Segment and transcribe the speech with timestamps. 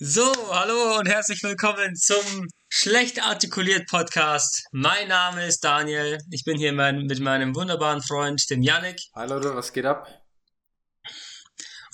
[0.00, 4.68] So, hallo und herzlich willkommen zum Schlecht artikuliert Podcast.
[4.70, 6.18] Mein Name ist Daniel.
[6.30, 9.00] Ich bin hier mein, mit meinem wunderbaren Freund, dem Yannick.
[9.16, 10.06] Leute, was geht ab?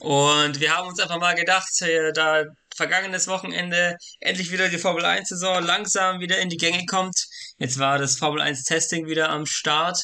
[0.00, 1.66] Und wir haben uns einfach mal gedacht,
[2.12, 2.44] da
[2.76, 7.16] vergangenes Wochenende endlich wieder die Formel 1 Saison langsam wieder in die Gänge kommt.
[7.56, 9.98] Jetzt war das Formel 1 Testing wieder am Start.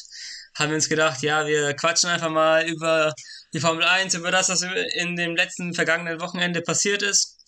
[0.57, 3.13] Haben wir uns gedacht, ja, wir quatschen einfach mal über
[3.53, 4.63] die Formel 1, über das, was
[4.95, 7.40] in dem letzten vergangenen Wochenende passiert ist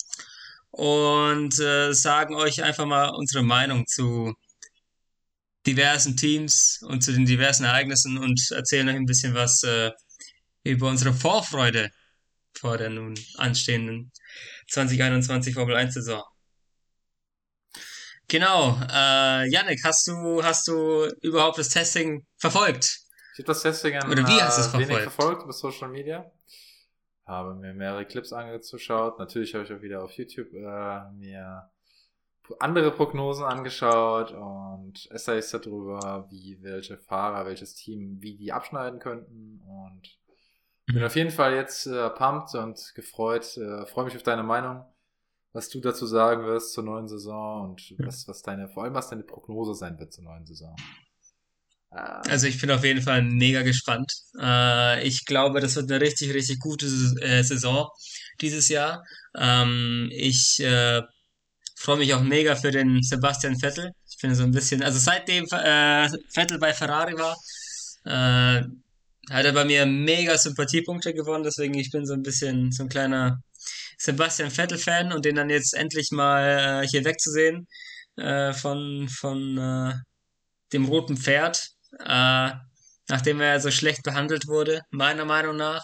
[0.74, 4.34] und äh, sagen euch einfach mal unsere Meinung zu
[5.68, 9.92] diversen Teams und zu den diversen Ereignissen und erzählen euch ein bisschen was äh,
[10.64, 11.92] über unsere Vorfreude
[12.58, 14.12] vor der nun anstehenden
[14.70, 16.24] 2021 Formel 1 Saison.
[18.28, 23.00] Genau, äh, Yannick, hast du, hast du überhaupt das Testing verfolgt?
[23.34, 25.04] Ich habe das Testing an, Oder wie hast du es verfolgt?
[25.04, 26.32] verfolgt über Social Media
[27.26, 29.20] habe mir mehrere Clips angeschaut.
[29.20, 31.70] Natürlich habe ich auch wieder auf YouTube äh, mir
[32.60, 39.62] andere Prognosen angeschaut und Essays darüber, wie welche Fahrer, welches Team, wie die abschneiden könnten
[39.62, 40.20] und
[40.86, 41.06] bin mhm.
[41.06, 43.58] auf jeden Fall jetzt äh, pumped und gefreut.
[43.58, 44.84] Äh, Freue mich auf deine Meinung,
[45.54, 49.10] was du dazu sagen wirst zur neuen Saison und was, was deine, vor allem was
[49.10, 50.76] deine Prognose sein wird zur neuen Saison.
[51.94, 54.12] Also ich bin auf jeden Fall mega gespannt.
[54.40, 56.88] Äh, ich glaube, das wird eine richtig, richtig gute
[57.22, 57.88] äh, Saison
[58.42, 59.04] dieses Jahr.
[59.38, 61.02] Ähm, ich äh,
[61.76, 63.92] freue mich auch mega für den Sebastian Vettel.
[64.10, 67.36] Ich finde so ein bisschen, also seitdem Vettel bei Ferrari war,
[68.06, 71.44] hat er bei mir mega Sympathiepunkte gewonnen.
[71.44, 73.42] Deswegen ich bin so ein bisschen so ein kleiner
[73.98, 77.68] Sebastian Vettel-Fan und den dann jetzt endlich mal hier wegzusehen
[78.16, 80.04] von von
[80.72, 82.52] dem roten Pferd äh,
[83.10, 85.84] nachdem er so schlecht behandelt wurde, meiner Meinung nach,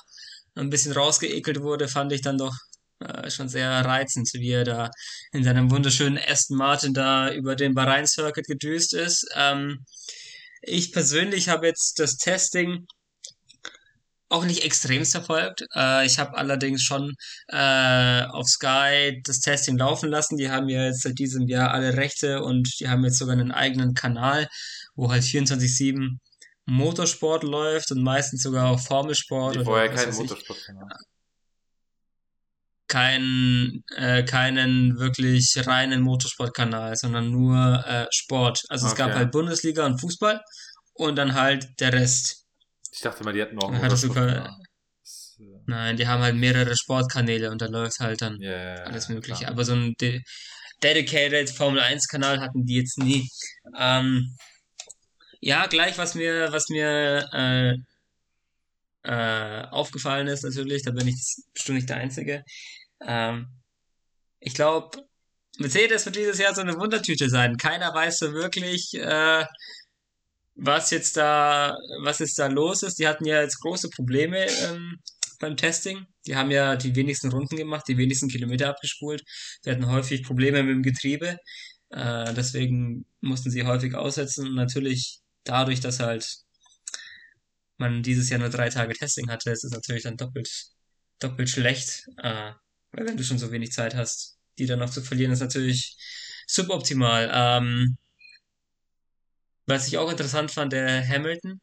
[0.56, 2.56] ein bisschen rausgeekelt wurde, fand ich dann doch
[3.00, 4.90] äh, schon sehr reizend, wie er da
[5.32, 9.26] in seinem wunderschönen Aston Martin da über den Bahrain Circuit gedüst ist.
[9.36, 9.86] Ähm,
[10.62, 12.86] ich persönlich habe jetzt das Testing
[14.30, 15.66] auch nicht extremst verfolgt.
[15.76, 17.16] Äh, ich habe allerdings schon
[17.48, 20.38] äh, auf Sky das Testing laufen lassen.
[20.38, 23.52] Die haben ja jetzt seit diesem Jahr alle Rechte und die haben jetzt sogar einen
[23.52, 24.48] eigenen Kanal,
[24.96, 26.20] wo halt 24-7
[26.70, 29.56] Motorsport läuft und meistens sogar auch Formelsport.
[29.56, 30.98] Die vorher keinen Motorsportkanal.
[32.88, 38.64] Kein, äh, keinen wirklich reinen Motorsportkanal, sondern nur äh, Sport.
[38.70, 40.42] Also es gab halt Bundesliga und Fußball
[40.94, 42.46] und dann halt der Rest.
[42.92, 44.60] Ich dachte mal, die hätten auch einen sogar,
[45.66, 49.40] Nein, die haben halt mehrere Sportkanäle und da läuft halt dann yeah, alles Mögliche.
[49.40, 49.52] Klar.
[49.52, 50.22] Aber so ein de
[50.82, 53.30] dedicated Formel 1 Kanal hatten die jetzt nie.
[53.78, 54.36] Ähm,
[55.42, 57.76] ja, gleich, was mir, was mir äh,
[59.04, 61.16] äh, aufgefallen ist, natürlich, da bin ich
[61.54, 62.44] bestimmt nicht der Einzige.
[63.06, 63.48] Ähm,
[64.40, 64.98] ich glaube,
[65.58, 67.58] Mercedes wird dieses Jahr so eine Wundertüte sein.
[67.58, 69.46] Keiner weiß so wirklich, äh,
[70.62, 73.00] was jetzt da, was jetzt da los ist.
[73.00, 75.00] Die hatten ja jetzt große Probleme ähm,
[75.40, 76.06] beim Testing.
[76.28, 79.24] Die haben ja die wenigsten Runden gemacht, die wenigsten Kilometer abgespult.
[79.66, 81.38] Die hatten häufig Probleme mit dem Getriebe.
[81.90, 84.48] Äh, deswegen mussten sie häufig aussetzen.
[84.48, 86.28] Und natürlich dadurch, dass halt
[87.78, 90.50] man dieses Jahr nur drei Tage Testing hatte, ist es natürlich dann doppelt,
[91.20, 92.04] doppelt schlecht.
[92.18, 92.52] Äh,
[92.92, 95.96] weil wenn du schon so wenig Zeit hast, die dann noch zu verlieren, ist natürlich
[96.48, 97.30] suboptimal.
[97.34, 97.98] Ähm,
[99.70, 101.62] was ich auch interessant fand, der Hamilton,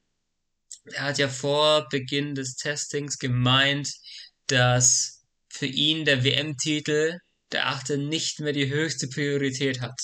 [0.92, 3.92] er hat ja vor Beginn des Testings gemeint,
[4.46, 7.18] dass für ihn der WM-Titel,
[7.52, 10.00] der achte, nicht mehr die höchste Priorität hat.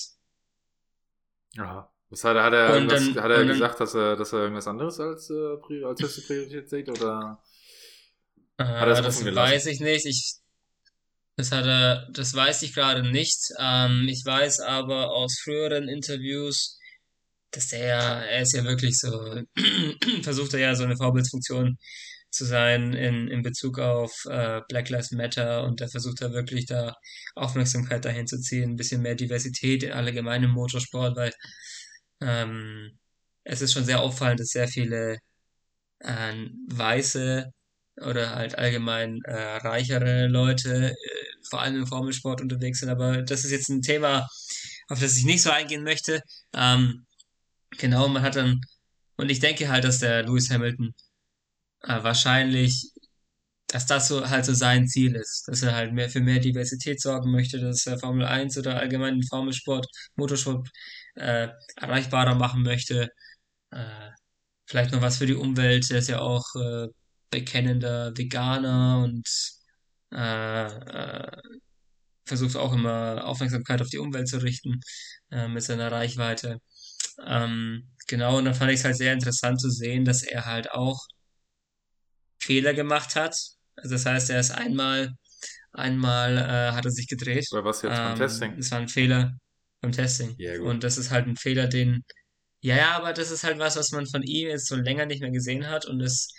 [1.57, 1.89] Aha.
[2.09, 5.31] Was hat, hat er, dann, hat er gesagt, dass er, dass er irgendwas anderes als,
[5.31, 6.89] äh, als höchste Priorität sieht?
[6.89, 7.41] Oder
[8.57, 10.05] äh, hat er das weiß ich nicht.
[10.05, 10.35] Ich,
[11.37, 13.51] das hat er, das weiß ich gerade nicht.
[13.57, 16.79] Ähm, ich weiß aber aus früheren Interviews,
[17.53, 19.09] dass der ja, er ist ja wirklich so,
[20.23, 21.77] versucht er ja so eine Vorbildsfunktion
[22.31, 26.65] zu sein in, in Bezug auf äh, Black Lives Matter und da versucht er wirklich
[26.65, 26.95] da
[27.35, 31.31] Aufmerksamkeit dahin zu ziehen, ein bisschen mehr Diversität allgemein im Motorsport, weil
[32.21, 32.97] ähm,
[33.43, 35.19] es ist schon sehr auffallend, dass sehr viele
[35.99, 36.33] äh,
[36.69, 37.51] weiße
[38.01, 40.95] oder halt allgemein äh, reichere Leute äh,
[41.49, 42.89] vor allem im Formelsport unterwegs sind.
[42.89, 44.27] Aber das ist jetzt ein Thema,
[44.87, 46.21] auf das ich nicht so eingehen möchte.
[46.55, 47.05] Ähm,
[47.77, 48.61] genau, man hat dann,
[49.17, 50.93] und ich denke halt, dass der Lewis Hamilton
[51.83, 52.91] äh, wahrscheinlich,
[53.67, 57.01] dass das so halt so sein Ziel ist, dass er halt mehr für mehr Diversität
[57.01, 60.69] sorgen möchte, dass er Formel 1 oder allgemein Formelsport, Motorsport
[61.15, 63.09] äh, erreichbarer machen möchte.
[63.71, 64.11] Äh,
[64.67, 65.89] vielleicht noch was für die Umwelt.
[65.91, 66.87] Er ist ja auch äh,
[67.31, 69.27] bekennender Veganer und
[70.13, 71.41] äh, äh,
[72.25, 74.79] versucht auch immer Aufmerksamkeit auf die Umwelt zu richten
[75.49, 76.59] mit seiner Reichweite.
[77.25, 80.71] Ähm, genau, und dann fand ich es halt sehr interessant zu sehen, dass er halt
[80.71, 80.99] auch
[82.39, 83.35] Fehler gemacht hat.
[83.75, 85.13] Also das heißt, er ist einmal,
[85.71, 87.47] einmal äh, hat er sich gedreht.
[87.51, 88.57] Oder was jetzt beim Ähm, Testing?
[88.57, 89.33] Das war ein Fehler
[89.81, 90.35] beim Testing.
[90.37, 90.67] Ja, gut.
[90.67, 92.03] Und das ist halt ein Fehler, den,
[92.61, 95.21] ja, ja, aber das ist halt was, was man von ihm jetzt so länger nicht
[95.21, 95.85] mehr gesehen hat.
[95.85, 96.29] Und das,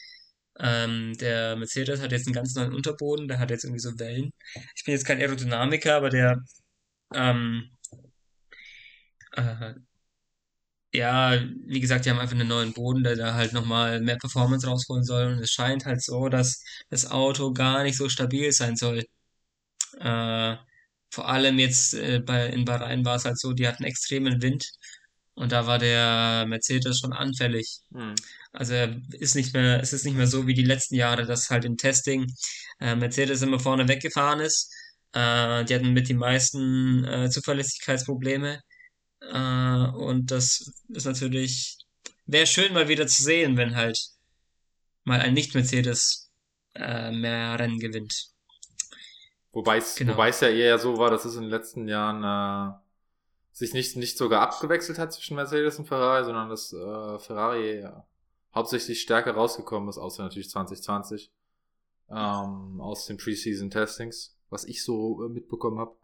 [0.60, 4.30] ähm, der Mercedes hat jetzt einen ganz neuen Unterboden, der hat jetzt irgendwie so Wellen.
[4.76, 6.38] Ich bin jetzt kein Aerodynamiker, aber der,
[7.14, 7.70] ähm,
[9.32, 9.74] äh,
[10.94, 14.66] ja, wie gesagt, die haben einfach einen neuen Boden, der da halt nochmal mehr Performance
[14.66, 15.26] rausholen soll.
[15.26, 19.04] Und es scheint halt so, dass das Auto gar nicht so stabil sein soll.
[20.00, 20.56] Äh,
[21.10, 24.66] vor allem jetzt äh, bei, in Bahrain war es halt so, die hatten extremen Wind
[25.34, 27.80] und da war der Mercedes schon anfällig.
[27.92, 28.14] Hm.
[28.52, 31.50] Also er ist nicht mehr, es ist nicht mehr so wie die letzten Jahre, dass
[31.50, 32.26] halt im Testing
[32.80, 34.72] äh, Mercedes immer vorne weggefahren ist.
[35.12, 38.60] Äh, die hatten mit die meisten äh, Zuverlässigkeitsprobleme.
[39.32, 41.78] Äh, und das ist natürlich,
[42.26, 43.98] wäre schön mal wieder zu sehen, wenn halt
[45.04, 46.30] mal ein Nicht-Mercedes
[46.74, 48.30] äh, mehr Rennen gewinnt.
[49.52, 50.14] Wobei es Genau.
[50.14, 52.74] wobei es ja eher so war, dass es in den letzten Jahren äh,
[53.52, 58.04] sich nicht, nicht sogar abgewechselt hat zwischen Mercedes und Ferrari, sondern dass äh, Ferrari ja,
[58.52, 61.30] hauptsächlich stärker rausgekommen ist, außer natürlich 2020
[62.10, 65.94] ähm, aus den Preseason-Testings, was ich so äh, mitbekommen habe.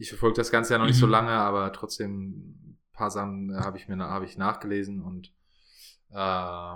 [0.00, 1.12] Ich verfolge das Ganze ja noch nicht so Mhm.
[1.12, 5.30] lange, aber trotzdem ein paar Sachen äh, habe ich mir habe ich nachgelesen und
[6.08, 6.74] äh,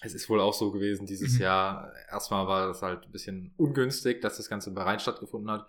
[0.00, 1.42] es ist wohl auch so gewesen, dieses Mhm.
[1.44, 5.66] Jahr, erstmal war das halt ein bisschen ungünstig, dass das Ganze in Bahrain stattgefunden hat,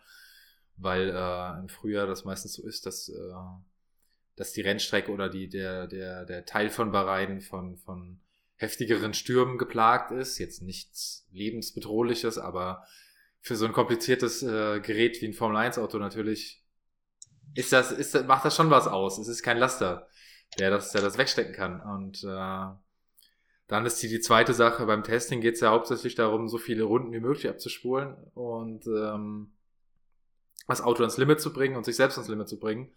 [0.78, 3.34] weil äh, im Frühjahr das meistens so ist, dass, äh,
[4.38, 8.22] dass die Rennstrecke oder die, der, der, der Teil von Bahrain von, von
[8.56, 10.38] heftigeren Stürmen geplagt ist.
[10.38, 12.86] Jetzt nichts lebensbedrohliches, aber
[13.42, 16.64] für so ein kompliziertes äh, Gerät wie ein Formel-1-Auto natürlich
[17.56, 19.18] ist das, ist, macht das schon was aus.
[19.18, 20.08] Es ist kein Laster,
[20.60, 21.82] der das, der das wegstecken kann.
[21.82, 22.68] Und äh,
[23.68, 26.84] dann ist die, die zweite Sache, beim Testing geht es ja hauptsächlich darum, so viele
[26.84, 29.54] Runden wie möglich abzuspulen und ähm,
[30.68, 32.92] das Auto ans Limit zu bringen und sich selbst ans Limit zu bringen,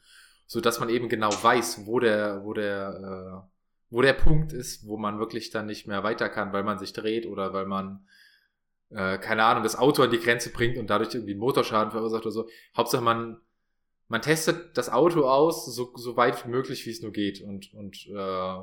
[0.46, 3.50] so dass man eben genau weiß, wo der, wo der, äh,
[3.90, 6.92] wo der Punkt ist, wo man wirklich dann nicht mehr weiter kann, weil man sich
[6.92, 8.06] dreht oder weil man
[8.90, 12.32] äh, keine Ahnung, das Auto an die Grenze bringt und dadurch irgendwie Motorschaden verursacht oder
[12.32, 12.48] so.
[12.76, 13.40] Hauptsache man,
[14.08, 17.40] man testet das Auto aus, so, so weit wie möglich, wie es nur geht.
[17.42, 18.62] Und, und, äh,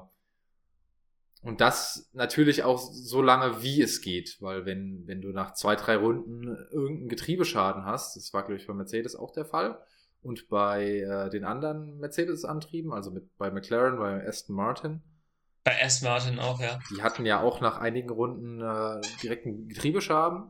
[1.41, 4.37] und das natürlich auch so lange, wie es geht.
[4.41, 8.67] Weil wenn, wenn du nach zwei, drei Runden irgendeinen Getriebeschaden hast, das war, glaube ich,
[8.67, 9.79] bei Mercedes auch der Fall,
[10.21, 15.01] und bei äh, den anderen Mercedes-Antrieben, also mit, bei McLaren, bei Aston Martin,
[15.67, 16.79] Bei Aston Martin auch, ja.
[16.89, 20.49] die hatten ja auch nach einigen Runden äh, direkt einen Getriebeschaden,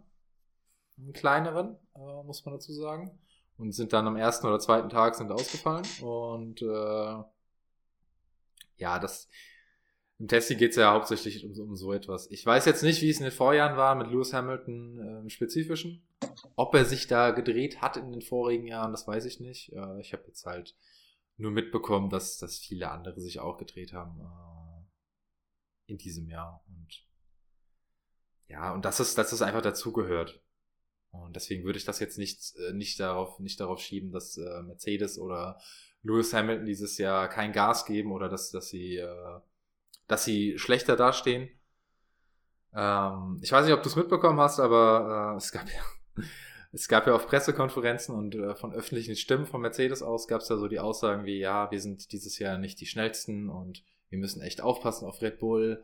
[1.00, 3.18] einen kleineren, äh, muss man dazu sagen.
[3.58, 5.88] Und sind dann am ersten oder zweiten Tag sind ausgefallen.
[6.04, 7.24] Und äh,
[8.76, 9.28] ja, das
[10.20, 12.30] im Testing geht es ja hauptsächlich um, um so etwas.
[12.30, 15.30] Ich weiß jetzt nicht, wie es in den Vorjahren war mit Lewis Hamilton äh, im
[15.30, 16.08] Spezifischen.
[16.56, 19.74] Ob er sich da gedreht hat in den vorigen Jahren, das weiß ich nicht.
[19.74, 20.76] Äh, ich habe jetzt halt
[21.38, 24.57] nur mitbekommen, dass, dass viele andere sich auch gedreht haben äh,
[25.88, 26.64] in diesem Jahr.
[26.68, 27.04] Und
[28.48, 30.42] ja, und das ist, dass es einfach dazugehört.
[31.12, 34.62] Und deswegen würde ich das jetzt nicht, äh, nicht, darauf, nicht darauf schieben, dass äh,
[34.64, 35.60] Mercedes oder
[36.04, 39.40] Lewis Hamilton dieses Jahr kein Gas geben oder dass, dass sie, äh,
[40.08, 41.50] dass sie schlechter dastehen.
[42.74, 46.24] Ähm, ich weiß nicht, ob du es mitbekommen hast, aber äh, es gab ja,
[46.72, 50.48] es gab ja auf Pressekonferenzen und äh, von öffentlichen Stimmen von Mercedes aus gab es
[50.48, 54.20] da so die Aussagen wie, ja, wir sind dieses Jahr nicht die schnellsten und wir
[54.20, 55.84] müssen echt aufpassen auf Red Bull.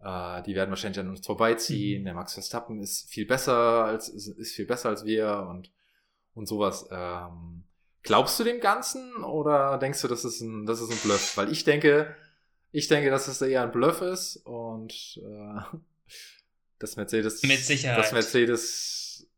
[0.00, 2.02] Äh, die werden wahrscheinlich an uns vorbeiziehen.
[2.02, 2.04] Mhm.
[2.06, 5.70] Der Max Verstappen ist viel besser als ist, viel besser als wir und
[6.34, 6.88] und sowas.
[6.90, 7.64] Ähm,
[8.02, 11.36] glaubst du dem Ganzen oder denkst du, das ist ein das ist ein Bluff?
[11.36, 12.16] Weil ich denke,
[12.72, 15.78] ich denke, dass es eher ein Bluff ist und äh,
[16.78, 17.98] dass Mercedes Mit Sicherheit.
[17.98, 19.28] dass Mercedes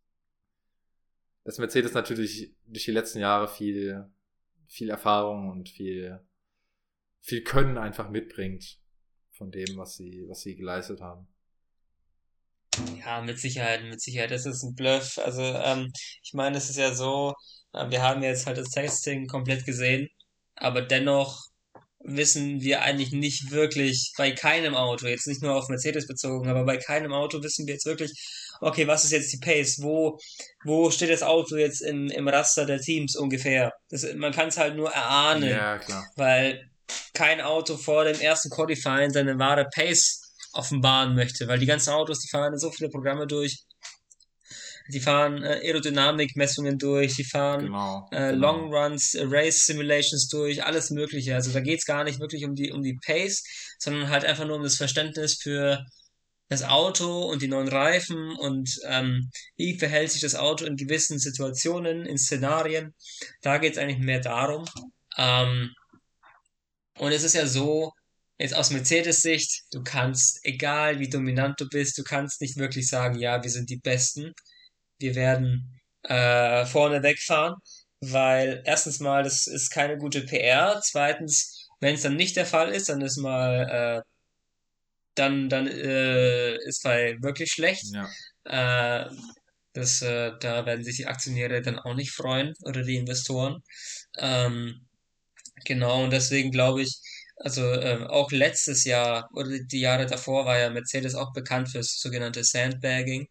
[1.45, 4.11] dass Mercedes natürlich durch die letzten Jahre viel
[4.67, 6.21] viel Erfahrung und viel
[7.25, 8.79] viel Können einfach mitbringt
[9.33, 11.27] von dem, was sie was sie geleistet haben.
[12.99, 14.31] Ja, mit Sicherheit, mit Sicherheit.
[14.31, 15.19] Das ist ein Bluff.
[15.19, 17.35] Also, ähm, ich meine, es ist ja so,
[17.73, 20.09] äh, wir haben jetzt halt das Testing komplett gesehen,
[20.57, 21.41] aber dennoch
[22.01, 26.65] wissen wir eigentlich nicht wirklich bei keinem Auto, jetzt nicht nur auf Mercedes bezogen, aber
[26.65, 28.13] bei keinem Auto wissen wir jetzt wirklich,
[28.61, 29.79] okay, was ist jetzt die Pace?
[29.81, 30.19] Wo,
[30.65, 33.73] wo steht das Auto jetzt im, im Raster der Teams ungefähr?
[33.89, 36.05] Das, man kann es halt nur erahnen Ja, klar.
[36.17, 36.69] weil
[37.15, 40.21] kein Auto vor dem ersten Qualifying seine wahre Pace
[40.53, 43.65] offenbaren möchte, weil die ganzen Autos, die fahren so viele Programme durch.
[44.89, 48.53] die fahren äh, Aerodynamik-Messungen durch, die fahren genau, äh, genau.
[48.53, 51.35] Long Runs, Race Simulations durch, alles Mögliche.
[51.35, 53.43] Also da geht es gar nicht wirklich um die, um die Pace,
[53.79, 55.85] sondern halt einfach nur um das Verständnis für
[56.49, 61.19] das Auto und die neuen Reifen und ähm, wie verhält sich das Auto in gewissen
[61.19, 62.95] Situationen, in Szenarien.
[63.41, 64.67] Da geht es eigentlich mehr darum.
[65.17, 65.71] Ähm,
[66.99, 67.93] und es ist ja so,
[68.39, 72.89] jetzt aus Mercedes Sicht, du kannst, egal wie dominant du bist, du kannst nicht wirklich
[72.89, 74.33] sagen, ja, wir sind die Besten.
[74.99, 77.55] Wir werden äh, vorne wegfahren,
[78.01, 80.81] weil erstens mal, das ist keine gute PR.
[80.83, 84.03] Zweitens, wenn es dann nicht der Fall ist, dann ist mal, äh,
[85.15, 87.87] dann, dann äh, ist weil wirklich schlecht.
[87.93, 89.05] Ja.
[89.07, 89.11] Äh,
[89.73, 93.63] das, äh, da werden sich die Aktionäre dann auch nicht freuen oder die Investoren.
[94.19, 94.87] Ähm,
[95.65, 97.01] genau, und deswegen glaube ich,
[97.37, 101.99] also ähm, auch letztes Jahr oder die Jahre davor war ja Mercedes auch bekannt fürs
[101.99, 103.27] sogenannte Sandbagging.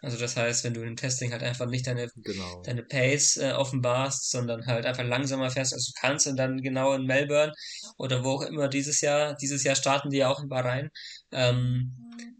[0.00, 2.62] Also das heißt, wenn du im Testing halt einfach nicht deine, genau.
[2.62, 6.94] deine Pace äh, offenbarst, sondern halt einfach langsamer fährst, als du kannst und dann genau
[6.94, 7.52] in Melbourne
[7.96, 10.90] oder wo auch immer dieses Jahr, dieses Jahr starten die ja auch in Bahrain,
[11.32, 11.96] ähm,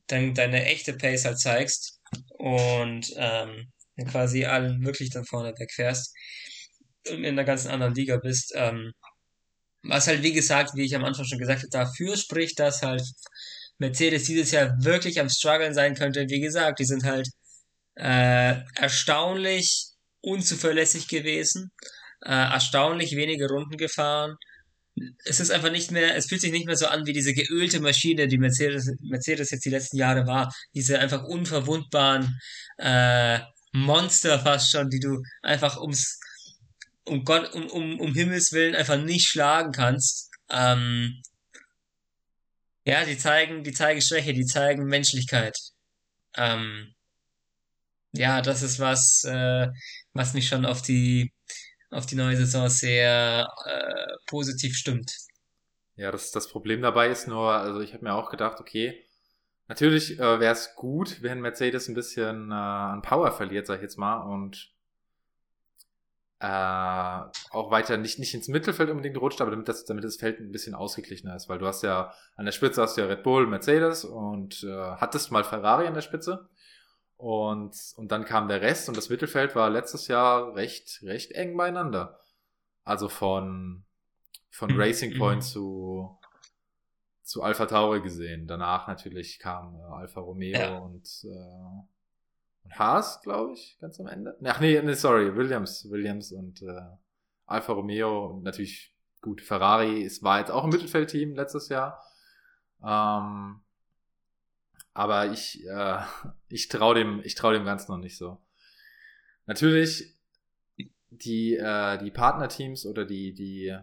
[0.06, 2.00] dann deine echte Pace halt zeigst
[2.38, 3.72] und ähm,
[4.06, 6.14] quasi allen wirklich dann vorne wegfährst
[7.10, 8.92] und in einer ganz anderen Liga bist, ähm,
[9.82, 13.02] was halt, wie gesagt, wie ich am Anfang schon gesagt habe, dafür spricht, dass halt
[13.78, 16.26] Mercedes dieses Jahr wirklich am Struggeln sein könnte.
[16.28, 17.28] Wie gesagt, die sind halt
[17.94, 19.86] äh, erstaunlich
[20.20, 21.70] unzuverlässig gewesen,
[22.22, 24.36] äh, erstaunlich wenige Runden gefahren.
[25.24, 27.80] Es ist einfach nicht mehr, es fühlt sich nicht mehr so an wie diese geölte
[27.80, 30.52] Maschine, die Mercedes, Mercedes jetzt die letzten Jahre war.
[30.74, 32.36] Diese einfach unverwundbaren
[32.78, 33.38] äh,
[33.72, 36.18] Monster fast schon, die du einfach ums
[37.08, 40.30] um Gott, um, um, um Himmels Willen einfach nicht schlagen kannst.
[40.50, 41.22] Ähm,
[42.84, 45.56] ja, die zeigen, die zeigen Schwäche, die zeigen Menschlichkeit.
[46.36, 46.94] Ähm,
[48.12, 49.68] ja, das ist was, äh,
[50.12, 51.32] was mich schon auf die,
[51.90, 55.12] auf die neue Saison sehr äh, positiv stimmt.
[55.96, 59.04] Ja, das, das Problem dabei ist nur, also ich habe mir auch gedacht, okay,
[59.66, 63.82] natürlich äh, wäre es gut, wenn Mercedes ein bisschen äh, an Power verliert, sag ich
[63.82, 64.72] jetzt mal, und
[66.40, 66.46] äh,
[67.50, 70.52] auch weiter nicht, nicht ins Mittelfeld unbedingt rutscht, aber damit das, damit das Feld ein
[70.52, 73.46] bisschen ausgeglichener ist, weil du hast ja an der Spitze hast du ja Red Bull,
[73.46, 76.48] Mercedes und äh, hattest mal Ferrari an der Spitze.
[77.16, 81.56] Und, und dann kam der Rest und das Mittelfeld war letztes Jahr recht, recht eng
[81.56, 82.20] beieinander.
[82.84, 83.84] Also von,
[84.48, 84.80] von mhm.
[84.80, 85.46] Racing Point mhm.
[85.46, 86.18] zu,
[87.24, 88.46] zu Alpha Tauri gesehen.
[88.46, 90.78] Danach natürlich kam äh, Alfa Romeo ja.
[90.78, 91.97] und äh,
[92.72, 94.36] Haas, glaube ich, ganz am Ende.
[94.44, 96.80] Ach nee, nee, sorry, Williams, Williams und äh,
[97.46, 102.02] Alfa Romeo und natürlich gut, Ferrari es war jetzt auch ein Mittelfeldteam letztes Jahr.
[102.82, 103.60] Ähm,
[104.94, 106.00] aber ich, äh,
[106.48, 108.38] ich traue dem, ich traue dem Ganzen noch nicht so.
[109.46, 110.14] Natürlich
[111.10, 113.76] die, äh, die Partnerteams oder die, die,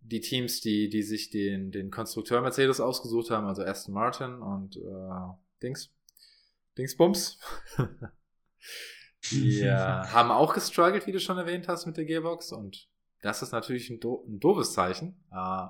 [0.00, 4.76] die Teams, die, die sich den, den Konstrukteur Mercedes ausgesucht haben, also Aston Martin und
[4.76, 5.90] äh, Dings,
[6.76, 7.38] Dingsbums.
[9.30, 12.52] Die äh, haben auch gestruggelt, wie du schon erwähnt hast, mit der Gearbox.
[12.52, 12.88] Und
[13.22, 15.24] das ist natürlich ein, do ein doofes Zeichen.
[15.32, 15.66] Äh,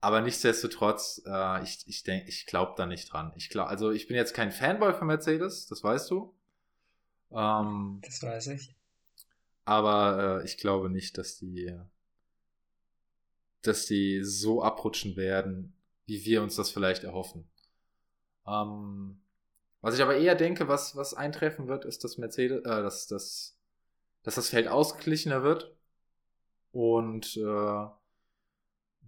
[0.00, 3.32] aber nichtsdestotrotz, äh, ich, ich denke, ich glaube da nicht dran.
[3.36, 6.34] Ich glaub, also ich bin jetzt kein Fanboy von Mercedes, das weißt du.
[7.30, 8.74] Ähm, das weiß ich.
[9.64, 11.72] Aber äh, ich glaube nicht, dass die,
[13.62, 15.76] dass die so abrutschen werden,
[16.06, 17.48] wie wir uns das vielleicht erhoffen.
[18.46, 19.21] Ähm,
[19.82, 23.58] was ich aber eher denke, was, was eintreffen wird, ist, dass Mercedes, äh, dass, dass,
[24.22, 25.76] dass das Feld ausgeglichener wird
[26.70, 27.86] und äh,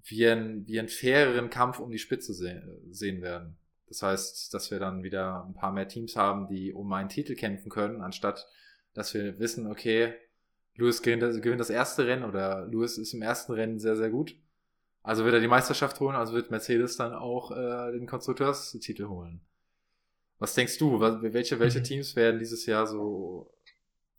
[0.07, 3.57] wir, einen, wir einen faireren Kampf um die Spitze se sehen werden.
[3.87, 7.35] Das heißt, dass wir dann wieder ein paar mehr Teams haben, die um einen Titel
[7.35, 8.47] kämpfen können, anstatt
[8.93, 10.15] dass wir wissen, okay,
[10.77, 11.23] Lewis gewinnt
[11.61, 14.37] das erste Rennen oder Lewis ist im ersten Rennen sehr, sehr gut.
[15.03, 19.41] Also wird er die Meisterschaft holen, also wird Mercedes dann auch äh, den Konstrukteurstitel holen.
[20.39, 21.85] Was denkst du, welche, welche mhm.
[21.85, 23.53] Teams werden dieses Jahr so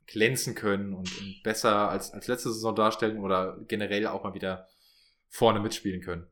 [0.08, 4.68] glänzen können und, und besser als, als letzte Saison darstellen oder generell auch mal wieder
[5.30, 6.28] vorne mitspielen können?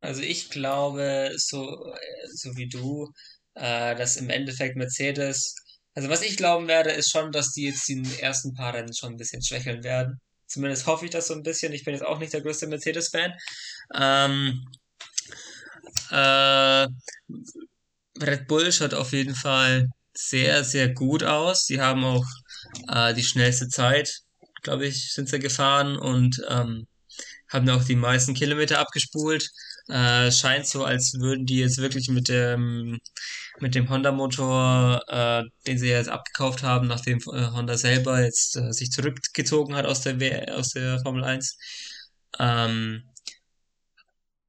[0.00, 1.94] Also ich glaube, so,
[2.34, 3.10] so wie du,
[3.54, 5.54] äh, dass im Endeffekt Mercedes,
[5.94, 9.14] also was ich glauben werde, ist schon, dass die jetzt die ersten paar Rennen schon
[9.14, 10.20] ein bisschen schwächeln werden.
[10.46, 11.72] Zumindest hoffe ich das so ein bisschen.
[11.72, 13.32] Ich bin jetzt auch nicht der größte Mercedes-Fan.
[13.94, 14.64] Ähm,
[16.10, 16.86] äh,
[18.20, 21.66] Red Bull schaut auf jeden Fall sehr, sehr gut aus.
[21.66, 22.24] Die haben auch
[22.88, 24.20] äh, die schnellste Zeit,
[24.62, 26.86] glaube ich, sind sie gefahren und ähm,
[27.48, 29.50] haben auch die meisten Kilometer abgespult.
[29.88, 32.98] Äh, scheint so, als würden die jetzt wirklich mit dem,
[33.60, 38.72] mit dem Honda-Motor, äh, den sie jetzt abgekauft haben, nachdem äh, Honda selber jetzt äh,
[38.72, 41.58] sich zurückgezogen hat aus der, w aus der Formel 1,
[42.38, 43.04] ähm,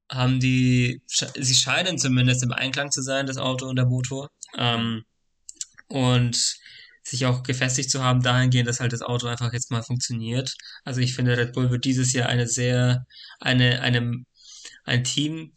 [0.10, 4.30] haben die, sie scheinen zumindest im Einklang zu sein, das Auto und der Motor.
[4.58, 5.04] Ähm,
[5.88, 6.38] und
[7.04, 10.56] sich auch gefestigt zu haben, dahingehend, dass halt das Auto einfach jetzt mal funktioniert.
[10.84, 13.06] Also ich finde, Red Bull wird dieses Jahr eine sehr,
[13.40, 14.26] eine, einem,
[14.86, 15.54] ein Team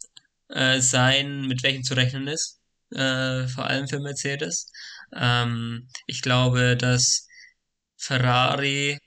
[0.49, 2.59] äh, sein, mit welchem zu rechnen ist,
[2.91, 4.71] äh, vor allem für Mercedes.
[5.15, 7.27] Ähm, ich glaube, dass
[7.97, 8.99] Ferrari,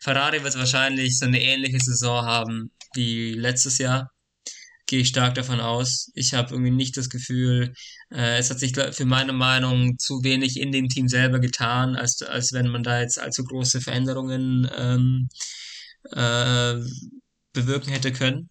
[0.00, 4.10] Ferrari wird wahrscheinlich so eine ähnliche Saison haben wie letztes Jahr
[4.86, 6.10] gehe ich stark davon aus.
[6.14, 7.74] Ich habe irgendwie nicht das Gefühl,
[8.10, 12.22] äh, es hat sich für meine Meinung zu wenig in dem Team selber getan, als,
[12.22, 15.28] als wenn man da jetzt allzu große Veränderungen ähm,
[16.12, 16.76] äh,
[17.52, 18.48] bewirken hätte können.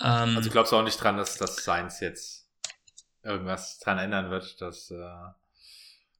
[0.00, 2.46] Ähm, also glaubst du auch nicht dran, dass das Science jetzt
[3.22, 4.96] irgendwas dran ändern wird, dass, äh,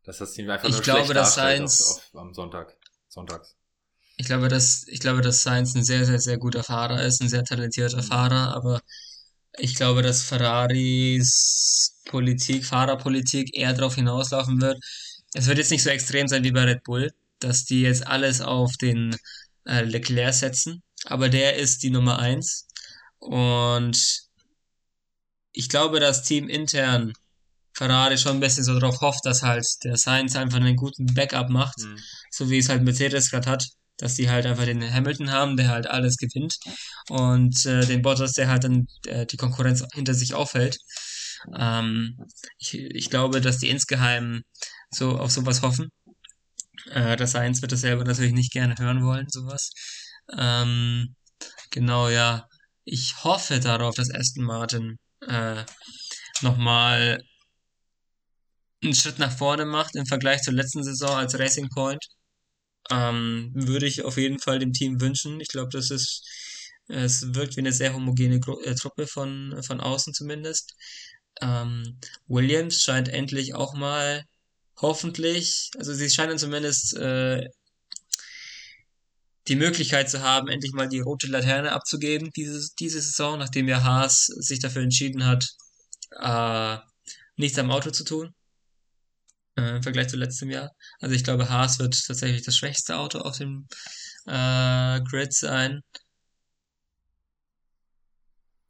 [0.04, 2.76] dass das Team einfach nur ich glaube, dass Science, auf, auf, am Sonntag,
[3.08, 3.57] sonntags.
[4.20, 7.28] Ich glaube, dass, ich glaube, dass Sainz ein sehr, sehr, sehr guter Fahrer ist, ein
[7.28, 8.02] sehr talentierter mhm.
[8.02, 8.82] Fahrer, aber
[9.56, 14.78] ich glaube, dass Ferraris Politik, Fahrerpolitik eher darauf hinauslaufen wird.
[15.34, 18.40] Es wird jetzt nicht so extrem sein wie bei Red Bull, dass die jetzt alles
[18.40, 19.16] auf den
[19.66, 22.66] äh, Leclerc setzen, aber der ist die Nummer eins
[23.20, 24.26] und
[25.52, 27.12] ich glaube, dass Team intern
[27.72, 31.50] Ferrari schon ein bisschen so darauf hofft, dass halt der Sainz einfach einen guten Backup
[31.50, 31.98] macht, mhm.
[32.32, 35.68] so wie es halt Mercedes gerade hat dass die halt einfach den Hamilton haben, der
[35.68, 36.56] halt alles gewinnt
[37.08, 40.78] und äh, den Bottas, der halt dann äh, die Konkurrenz hinter sich aufhält.
[41.56, 42.18] Ähm,
[42.58, 44.42] ich, ich glaube, dass die insgeheim
[44.90, 45.90] so auf sowas hoffen.
[46.90, 49.70] Äh, das Eins wird das selber natürlich nicht gerne hören wollen, sowas.
[50.36, 51.14] Ähm,
[51.70, 52.46] genau, ja.
[52.84, 55.64] Ich hoffe darauf, dass Aston Martin äh,
[56.40, 57.22] nochmal
[58.82, 62.04] einen Schritt nach vorne macht im Vergleich zur letzten Saison als Racing Point.
[62.90, 65.40] Ähm, würde ich auf jeden Fall dem Team wünschen.
[65.40, 66.26] Ich glaube, das ist,
[66.88, 70.74] es wirkt wie eine sehr homogene Gru äh, Truppe von, von außen zumindest.
[71.40, 74.24] Ähm, Williams scheint endlich auch mal
[74.80, 77.46] hoffentlich, also sie scheinen zumindest äh,
[79.48, 83.82] die Möglichkeit zu haben, endlich mal die rote Laterne abzugeben diese, diese Saison, nachdem ja
[83.82, 85.46] Haas sich dafür entschieden hat,
[86.20, 86.78] äh,
[87.36, 88.34] nichts am Auto zu tun
[89.58, 90.70] äh, im Vergleich zu letztem Jahr.
[91.00, 93.66] Also ich glaube, Haas wird tatsächlich das schwächste Auto auf dem
[94.26, 95.82] äh, Grid sein.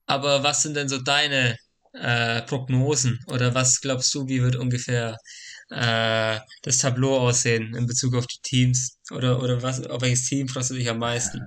[0.07, 1.57] Aber was sind denn so deine
[1.92, 5.16] äh, Prognosen oder was glaubst du, wie wird ungefähr
[5.70, 10.48] äh, das Tableau aussehen in Bezug auf die Teams oder oder was auf welches Team
[10.48, 11.46] freust du dich am meisten?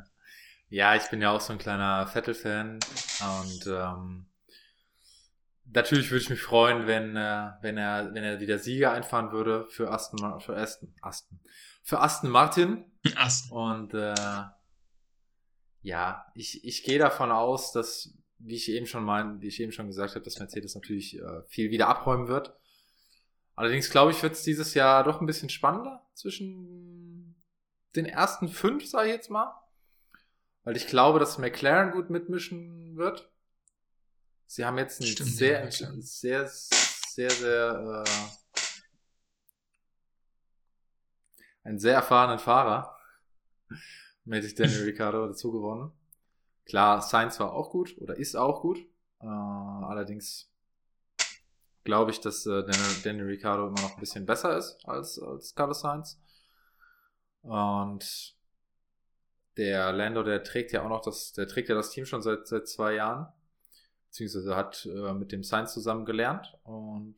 [0.69, 2.79] Ja, ich bin ja auch so ein kleiner Vettel-Fan
[3.19, 4.25] und ähm,
[5.73, 9.67] natürlich würde ich mich freuen, wenn, äh, wenn er, wenn er wieder Sieger einfahren würde
[9.69, 11.39] für Aston, für Aston, Aston,
[11.83, 12.85] für Aston Martin.
[13.15, 13.57] Aston.
[13.57, 14.43] Und äh,
[15.81, 19.71] ja, ich, ich gehe davon aus, dass, wie ich eben schon mein, wie ich eben
[19.71, 22.55] schon gesagt habe, dass Mercedes natürlich äh, viel wieder abräumen wird.
[23.55, 27.35] Allerdings glaube ich, wird es dieses Jahr doch ein bisschen spannender zwischen
[27.95, 29.53] den ersten fünf, sage ich jetzt mal.
[30.63, 33.30] Weil ich glaube, dass McLaren gut mitmischen wird.
[34.53, 38.09] Sie haben jetzt einen Stimmt, sehr, ja, sehr, sehr, sehr, äh,
[41.63, 42.93] einen sehr erfahrenen Fahrer
[44.25, 45.93] mit Daniel Ricciardo dazu gewonnen.
[46.65, 48.79] Klar, Sainz war auch gut oder ist auch gut.
[49.21, 50.51] Äh, allerdings
[51.85, 55.55] glaube ich, dass äh, Daniel, Daniel Ricciardo immer noch ein bisschen besser ist als, als
[55.55, 56.19] Carlos Sainz.
[57.41, 58.35] Und
[59.55, 62.47] der Lando, der trägt ja auch noch das, der trägt ja das Team schon seit,
[62.47, 63.31] seit zwei Jahren
[64.11, 67.15] beziehungsweise hat äh, mit dem Science zusammen gelernt und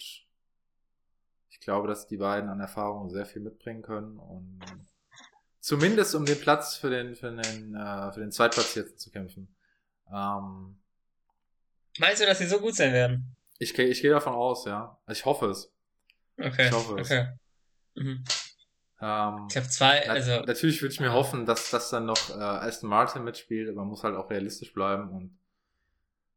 [1.49, 4.61] ich glaube, dass die beiden an Erfahrung sehr viel mitbringen können und
[5.59, 9.55] zumindest um den Platz für den für den äh, für den Zweitplatzierten zu kämpfen.
[10.11, 10.79] Ähm,
[11.97, 13.35] Meinst du, dass sie so gut sein werden?
[13.59, 14.99] Ich, ich gehe davon aus, ja.
[15.07, 15.71] Ich hoffe es.
[16.37, 16.67] Okay.
[16.67, 17.07] Ich hoffe es.
[17.07, 17.27] Okay.
[17.95, 18.23] Mhm.
[18.99, 20.41] Ähm, ich habe zwei, also.
[20.41, 23.89] Natürlich würde ich mir hoffen, dass das dann noch äh, Aston Martin mitspielt, aber man
[23.89, 25.39] muss halt auch realistisch bleiben und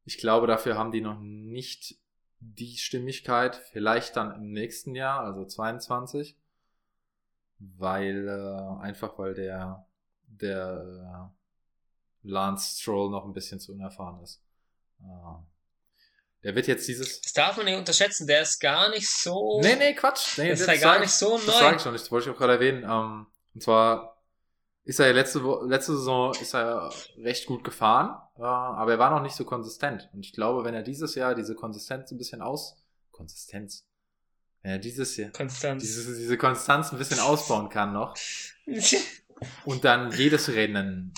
[0.06, 1.96] ich glaube, dafür haben die noch nicht
[2.38, 3.56] die Stimmigkeit.
[3.72, 6.36] Vielleicht dann im nächsten Jahr, also 22.
[7.58, 9.86] Weil, äh, einfach weil der,
[10.26, 11.32] der
[12.22, 14.42] äh, Lance Stroll noch ein bisschen zu unerfahren ist.
[15.00, 15.04] Äh,
[16.44, 17.22] der wird jetzt dieses.
[17.22, 19.60] Das darf man nicht unterschätzen, der ist gar nicht so.
[19.60, 20.38] Nee, nee, Quatsch.
[20.38, 21.46] Nee, das ist ja gar nicht so neu.
[21.46, 22.84] Das sage ich schon, das wollte ich auch gerade erwähnen.
[22.84, 24.15] Ähm, und zwar
[24.86, 29.34] ist er letzte, letzte Saison ist er recht gut gefahren, aber er war noch nicht
[29.34, 30.08] so konsistent.
[30.12, 32.76] Und ich glaube, wenn er dieses Jahr diese Konsistenz ein bisschen aus,
[33.10, 33.84] Konsistenz,
[34.62, 35.82] wenn er dieses Jahr, Konstanz.
[35.82, 38.14] Diese, diese Konstanz ein bisschen ausbauen kann noch
[39.64, 41.12] und dann jedes Rennen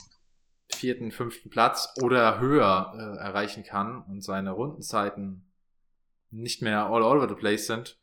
[0.72, 5.44] vierten, fünften Platz oder höher äh, erreichen kann und seine Rundenzeiten
[6.31, 7.97] nicht mehr all over the place sind,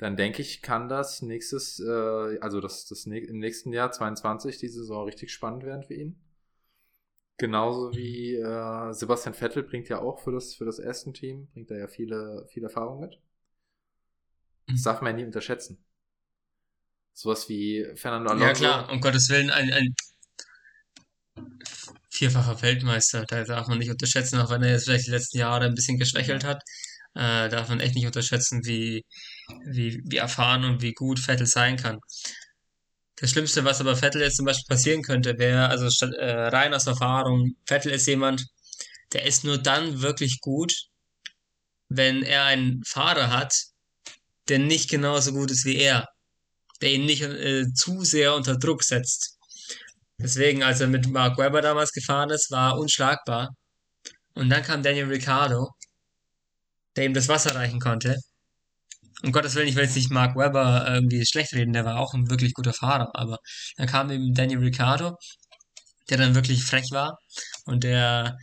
[0.00, 4.68] dann denke ich, kann das nächstes, äh, also das, das im nächsten Jahr 22 die
[4.68, 6.18] Saison richtig spannend werden für ihn.
[7.36, 11.70] Genauso wie äh, Sebastian Vettel bringt ja auch für das, für das erste Team, bringt
[11.70, 13.20] er ja viele, viel Erfahrung mit.
[14.68, 15.84] Das darf man ja nie unterschätzen.
[17.12, 18.46] Sowas wie Fernando Alonso.
[18.46, 19.94] Ja klar, um Gottes Willen, ein, ein
[22.08, 25.66] vierfacher Weltmeister, da darf man nicht unterschätzen, auch wenn er jetzt vielleicht die letzten Jahre
[25.66, 26.62] ein bisschen geschwächelt hat,
[27.14, 29.04] äh, darf man echt nicht unterschätzen, wie,
[29.64, 31.98] wie, wie erfahren und wie gut Vettel sein kann.
[33.16, 36.86] Das Schlimmste, was aber Vettel jetzt zum Beispiel passieren könnte, wäre, also äh, rein aus
[36.86, 38.46] Erfahrung, Vettel ist jemand,
[39.12, 40.72] der ist nur dann wirklich gut,
[41.88, 43.54] wenn er einen Fahrer hat,
[44.48, 46.08] der nicht genauso gut ist wie er,
[46.80, 49.36] der ihn nicht äh, zu sehr unter Druck setzt.
[50.18, 53.50] Deswegen, als er mit Mark Webber damals gefahren ist, war unschlagbar.
[54.34, 55.70] Und dann kam Daniel Ricciardo,
[56.96, 58.16] der ihm das Wasser reichen konnte
[59.22, 62.14] um Gottes Willen, ich will jetzt nicht Mark Webber irgendwie schlecht reden, der war auch
[62.14, 63.38] ein wirklich guter Fahrer, aber
[63.76, 65.16] dann kam eben Daniel Ricciardo,
[66.08, 67.18] der dann wirklich frech war
[67.66, 68.38] und der,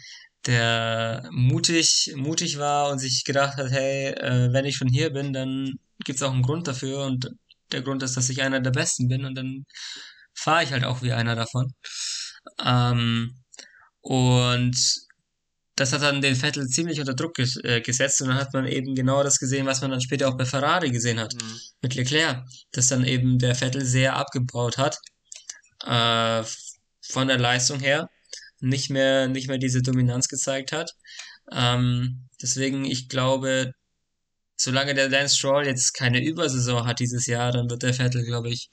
[0.45, 5.33] der mutig, mutig war und sich gedacht hat, hey, äh, wenn ich schon hier bin,
[5.33, 5.73] dann
[6.05, 7.29] gibt's auch einen Grund dafür und
[7.71, 9.65] der Grund ist, dass ich einer der Besten bin und dann
[10.33, 11.73] fahre ich halt auch wie einer davon.
[12.63, 13.43] Ähm,
[14.01, 14.77] und
[15.77, 18.67] das hat dann den Vettel ziemlich unter Druck ges äh, gesetzt und dann hat man
[18.67, 21.59] eben genau das gesehen, was man dann später auch bei Ferrari gesehen hat, mhm.
[21.81, 24.97] mit Leclerc, dass dann eben der Vettel sehr abgebaut hat
[25.85, 26.43] äh,
[27.01, 28.09] von der Leistung her,
[28.59, 30.91] nicht mehr, nicht mehr diese Dominanz gezeigt hat.
[31.51, 33.71] Ähm, deswegen, ich glaube,
[34.57, 38.49] solange der Lance Stroll jetzt keine Übersaison hat dieses Jahr, dann wird der Vettel, glaube
[38.49, 38.69] ich,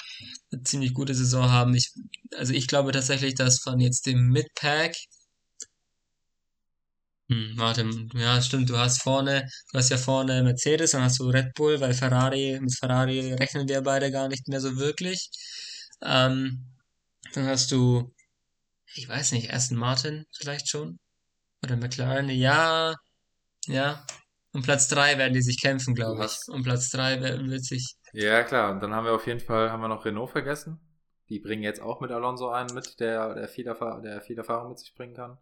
[0.51, 1.75] eine ziemlich gute Saison haben.
[1.75, 1.93] Ich,
[2.35, 4.97] also ich glaube tatsächlich, dass von jetzt dem Midpack
[7.29, 11.31] hm, warte, ja, stimmt, du hast vorne, du hast ja vorne Mercedes, dann hast du
[11.31, 15.31] Red Bull, weil Ferrari, mit Ferrari rechnen wir beide gar nicht mehr so wirklich.
[16.03, 16.67] Ähm,
[17.33, 18.13] dann hast du,
[18.95, 20.99] ich weiß nicht, Aston Martin vielleicht schon?
[21.63, 22.29] Oder McLaren?
[22.29, 22.95] Ja,
[23.67, 24.07] ja.
[24.53, 26.39] Um Platz 3 werden die sich kämpfen, glaube ich.
[26.49, 27.97] Um Platz 3 wird sich.
[28.13, 28.71] Ja, klar.
[28.71, 30.79] Und dann haben wir auf jeden Fall, haben wir noch Renault vergessen.
[31.29, 34.69] Die bringen jetzt auch mit Alonso einen mit, der, der viel, Erfahrung, der viel Erfahrung
[34.69, 35.39] mit sich bringen kann.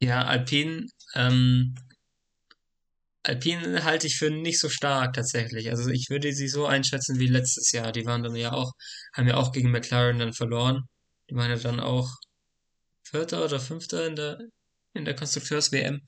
[0.00, 1.74] Ja, Alpine, ähm,
[3.22, 5.68] Alpine halte ich für nicht so stark tatsächlich.
[5.70, 7.92] Also ich würde sie so einschätzen wie letztes Jahr.
[7.92, 8.72] Die waren dann ja auch,
[9.14, 10.84] haben ja auch gegen McLaren dann verloren.
[11.28, 12.08] Die waren ja dann auch
[13.02, 14.38] Vierter oder Fünfter in der
[14.92, 16.00] in der Konstrukteurs-WM.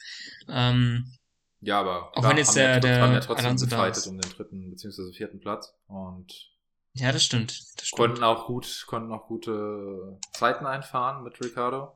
[0.49, 1.17] Ähm,
[1.61, 4.71] ja, aber auch wenn jetzt der, der waren ja trotzdem Alonso gefightet um den dritten
[4.71, 5.13] bzw.
[5.13, 6.51] vierten Platz und
[6.95, 7.53] ja, das stimmt.
[7.77, 7.99] Das stimmt.
[7.99, 11.93] Konnten auch gut, konnten auch gute Zeiten einfahren mit Ricardo.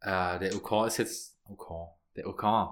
[0.00, 2.68] Äh, der Ocon ist jetzt, Ocon, der Ocon,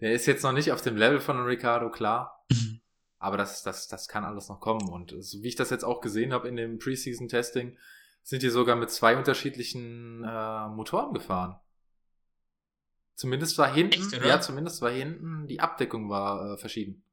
[0.00, 2.44] der ist jetzt noch nicht auf dem Level von Ricardo, klar.
[2.50, 2.80] Mhm.
[3.18, 4.88] Aber das, das, das kann alles noch kommen.
[4.88, 7.78] Und so wie ich das jetzt auch gesehen habe in dem Preseason-Testing,
[8.22, 11.58] sind die sogar mit zwei unterschiedlichen äh, Motoren gefahren.
[13.14, 17.04] Zumindest war hinten, Echt, ja, zumindest war hinten, die Abdeckung war äh, verschieden.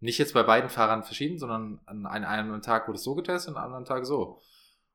[0.00, 3.56] Nicht jetzt bei beiden Fahrern verschieden, sondern an einem Tag wurde es so getestet und
[3.56, 4.40] an einem anderen Tag so.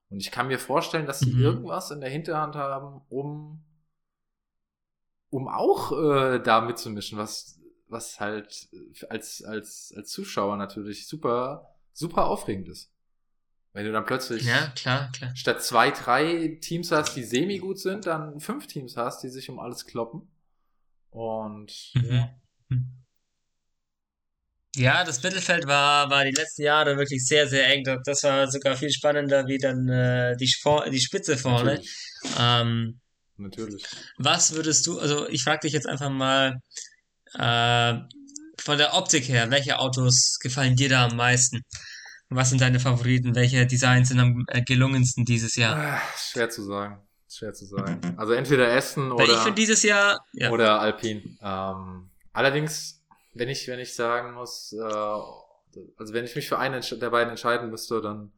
[0.09, 1.41] Und ich kann mir vorstellen, dass sie mhm.
[1.41, 3.63] irgendwas in der Hinterhand haben, um
[5.29, 8.69] um auch äh, da mitzumischen, was, was halt
[9.09, 12.91] als, als, als Zuschauer natürlich super, super aufregend ist.
[13.73, 15.35] Wenn du dann plötzlich ja, klar, klar.
[15.35, 19.59] statt zwei, drei Teams hast, die semi-gut sind, dann fünf Teams hast, die sich um
[19.59, 20.27] alles kloppen.
[21.11, 22.11] Und mhm.
[22.11, 22.35] ja.
[24.75, 27.83] Ja, das Mittelfeld war, war die letzten Jahre wirklich sehr, sehr eng.
[28.05, 30.51] Das war sogar viel spannender wie dann äh, die,
[30.91, 31.81] die Spitze vorne.
[32.39, 33.01] Ähm,
[33.39, 33.83] natürlich.
[34.17, 36.61] Was würdest du, also ich frage dich jetzt einfach mal,
[37.33, 37.93] äh,
[38.59, 41.61] von der Optik her, welche Autos gefallen dir da am meisten?
[42.29, 43.33] Was sind deine Favoriten?
[43.33, 45.75] Welche Designs sind am äh, gelungensten dieses Jahr?
[45.75, 47.01] Ah, schwer zu sagen.
[47.27, 48.15] Schwer zu sagen.
[48.17, 49.23] Also entweder Aston oder.
[49.23, 50.19] Weil ich finde dieses Jahr.
[50.33, 50.51] Ja.
[50.51, 51.21] Oder Alpine.
[51.41, 56.81] Ähm, allerdings, wenn ich, wenn ich sagen muss, äh, also wenn ich mich für einen
[56.81, 58.31] der beiden entscheiden müsste, dann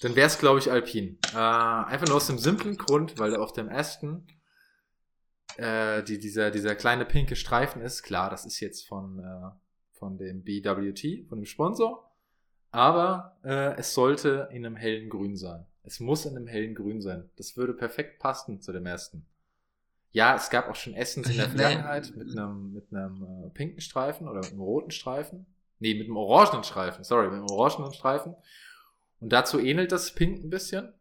[0.00, 1.16] dann wäre es, glaube ich, Alpine.
[1.32, 4.26] Äh, einfach nur aus dem simplen Grund, weil auf dem Aston
[5.56, 8.02] äh, die, dieser, dieser kleine pinke Streifen ist.
[8.02, 9.50] Klar, das ist jetzt von, äh,
[9.92, 12.10] von dem BWT, von dem Sponsor.
[12.70, 15.66] Aber äh, es sollte in einem hellen Grün sein.
[15.84, 17.28] Es muss in einem hellen Grün sein.
[17.36, 19.26] Das würde perfekt passen zu dem ersten.
[20.12, 23.80] Ja, es gab auch schon Essens in der Vergangenheit mit einem, mit einem äh, pinken
[23.80, 25.46] Streifen oder mit einem roten Streifen.
[25.80, 27.04] Nee, mit einem orangenen Streifen.
[27.04, 28.36] Sorry, mit einem orangenen Streifen.
[29.22, 30.92] Und dazu ähnelt das Pink ein bisschen.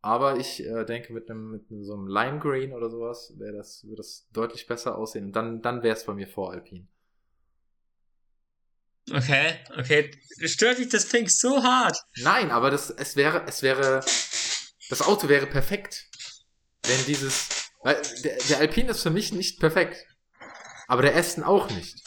[0.00, 3.84] Aber ich äh, denke, mit einem, mit so einem Lime Green oder sowas wäre das,
[3.84, 5.26] würde das deutlich besser aussehen.
[5.26, 6.88] Und dann, dann wäre es bei mir vor Alpine.
[9.12, 10.10] Okay, okay.
[10.46, 11.98] Stört dich das Pink so hart?
[12.16, 14.00] Nein, aber das, es wäre, es wäre,
[14.88, 16.08] das Auto wäre perfekt,
[16.86, 20.06] wenn dieses, weil der, der Alpine ist für mich nicht perfekt,
[20.88, 22.02] aber der Aston auch nicht.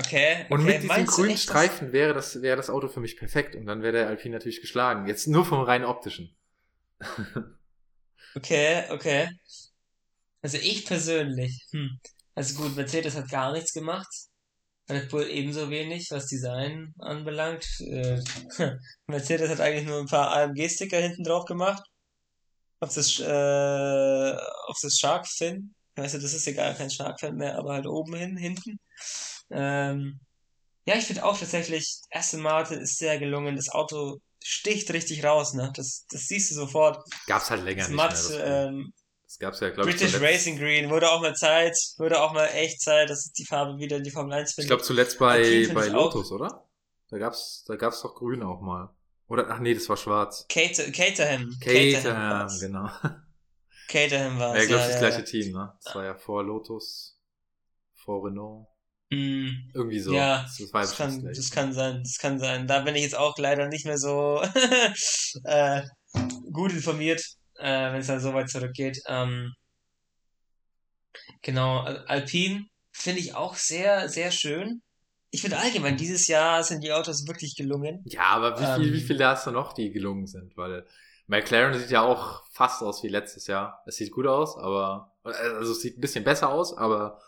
[0.00, 0.46] Okay.
[0.48, 0.72] Und okay.
[0.72, 3.92] mit diesem grünen Streifen wäre das, wäre das Auto für mich perfekt und dann wäre
[3.92, 5.06] der Alpine natürlich geschlagen.
[5.06, 6.34] Jetzt nur vom rein optischen.
[8.34, 9.28] okay, okay.
[10.42, 12.00] Also ich persönlich, hm.
[12.34, 14.08] also gut, Mercedes hat gar nichts gemacht.
[14.88, 17.66] Red Bull ebenso wenig, was Design anbelangt.
[17.80, 18.22] Äh,
[19.06, 21.82] Mercedes hat eigentlich nur ein paar AMG-Sticker hinten drauf gemacht.
[22.80, 24.36] Auf das, äh,
[24.66, 25.74] auf das Shark Fin.
[25.94, 28.80] Weißt du, das ist ja gar kein Shark Fin mehr, aber halt oben hin, hinten.
[29.50, 30.20] Ähm,
[30.86, 33.56] ja, ich finde auch tatsächlich, Aston Martin ist sehr gelungen.
[33.56, 35.72] Das Auto sticht richtig raus, ne?
[35.76, 37.04] Das, das siehst du sofort.
[37.26, 38.30] Gab's halt länger das nicht Matt.
[38.42, 38.92] Ähm,
[39.24, 39.96] das gab's ja, glaube ich.
[39.96, 43.78] British Racing Green, wurde auch mal Zeit, wurde auch mal echt Zeit, dass die Farbe
[43.78, 44.64] wieder in die Formel 1 findet.
[44.64, 46.36] Ich glaube zuletzt bei, bei Lotus, auch.
[46.36, 46.68] oder?
[47.10, 48.90] Da gab's, da gab's doch grün auch mal.
[49.28, 50.46] Oder, ach nee, das war schwarz.
[50.48, 51.56] Cater, Caterham.
[51.60, 52.90] Caterham, genau.
[53.88, 54.56] Caterham war es.
[54.56, 55.24] Ja, ich glaube, ja, das ja, gleiche ja.
[55.24, 55.72] Team, ne?
[55.84, 57.20] Das war ja vor Lotus,
[57.94, 58.66] vor Renault.
[59.10, 60.12] Mm, Irgendwie so.
[60.14, 62.66] Ja, das, das, kann, das kann sein, das kann sein.
[62.66, 64.40] Da bin ich jetzt auch leider nicht mehr so
[65.44, 65.82] äh,
[66.52, 67.22] gut informiert
[67.60, 69.00] äh, wenn es dann so weit zurückgeht.
[69.06, 69.54] Ähm,
[71.42, 74.82] genau, Alpine finde ich auch sehr, sehr schön.
[75.30, 78.02] Ich finde allgemein, dieses Jahr sind die Autos wirklich gelungen.
[78.04, 80.56] Ja, aber wie, viel, ähm, wie viele hast du noch, die gelungen sind?
[80.56, 80.86] Weil
[81.28, 83.82] McLaren sieht ja auch fast aus wie letztes Jahr.
[83.86, 87.20] Es sieht gut aus, aber, also es sieht ein bisschen besser aus, aber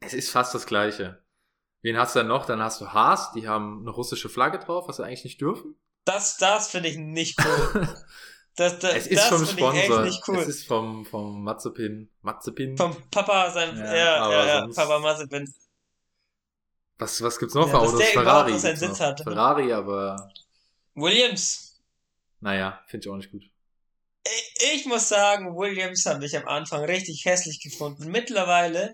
[0.00, 1.22] es ist fast das Gleiche.
[1.82, 2.46] Wen hast du dann noch?
[2.46, 5.76] Dann hast du Haas, die haben eine russische Flagge drauf, was sie eigentlich nicht dürfen.
[6.04, 7.88] Das, das finde ich nicht cool.
[8.58, 10.10] Das, das, es ist vom Sponsor.
[10.26, 10.38] Cool.
[10.38, 12.10] Es ist vom, vom Mazepin.
[12.22, 12.76] Mazepin.
[12.76, 15.54] Vom Papa, sein, ja, ja, ja, ja Papa Mazepin.
[16.98, 18.02] Was, was gibt's noch ja, für Autos?
[18.02, 18.58] Ferrari.
[18.58, 19.20] Seinen Sitz hat.
[19.20, 20.32] Ferrari, aber.
[20.96, 21.80] Williams.
[22.40, 23.44] Naja, finde ich auch nicht gut.
[24.26, 28.10] Ich, ich muss sagen, Williams habe ich am Anfang richtig hässlich gefunden.
[28.10, 28.92] Mittlerweile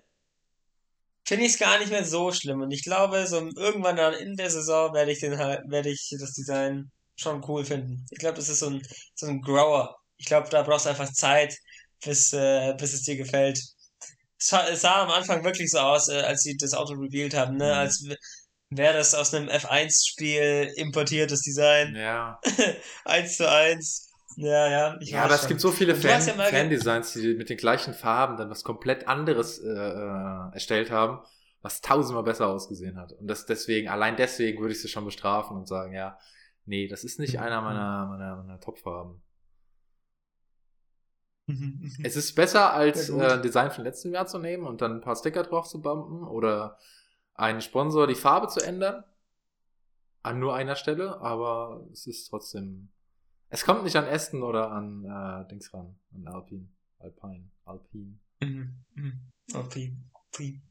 [1.25, 2.61] finde ich es gar nicht mehr so schlimm.
[2.61, 6.15] Und ich glaube, so irgendwann dann in der Saison werde ich den halt, werde ich
[6.19, 8.05] das Design schon cool finden.
[8.11, 8.81] Ich glaube, das ist so ein,
[9.15, 9.95] so ein Grower.
[10.17, 11.55] Ich glaube, da brauchst du einfach Zeit,
[12.03, 13.57] bis, äh, bis es dir gefällt.
[14.37, 17.33] Es sah, es sah am Anfang wirklich so aus, äh, als sie das Auto revealed
[17.33, 17.65] haben, ne?
[17.65, 17.71] Mhm.
[17.71, 18.05] Als
[18.69, 21.95] wäre das aus einem F1-Spiel importiertes Design.
[21.95, 22.39] Ja.
[23.05, 24.11] eins zu eins.
[24.35, 24.97] Ja, ja.
[24.99, 25.41] Ich ja, aber schon.
[25.41, 29.07] es gibt so viele Fan, ja Fan-Designs, die mit den gleichen Farben dann was komplett
[29.07, 31.19] anderes äh, äh, erstellt haben,
[31.61, 33.13] was tausendmal besser ausgesehen hat.
[33.13, 36.17] Und das deswegen, allein deswegen würde ich sie schon bestrafen und sagen, ja,
[36.65, 39.21] Nee, das ist nicht einer meiner, meiner, meiner Top-Farben.
[42.03, 45.15] es ist besser, als äh, Design von letztem Jahr zu nehmen und dann ein paar
[45.15, 46.79] Sticker drauf zu bumpen oder
[47.35, 49.03] einen Sponsor die Farbe zu ändern.
[50.23, 52.89] An nur einer Stelle, aber es ist trotzdem.
[53.49, 56.67] Es kommt nicht an Aston oder an äh, Dings ran, an Alpine.
[56.99, 57.51] Alpine.
[57.65, 58.19] Alpine.
[58.41, 58.85] Mhm.
[58.95, 59.31] Mhm.
[59.53, 59.97] Alpine.
[60.13, 60.61] Alpine.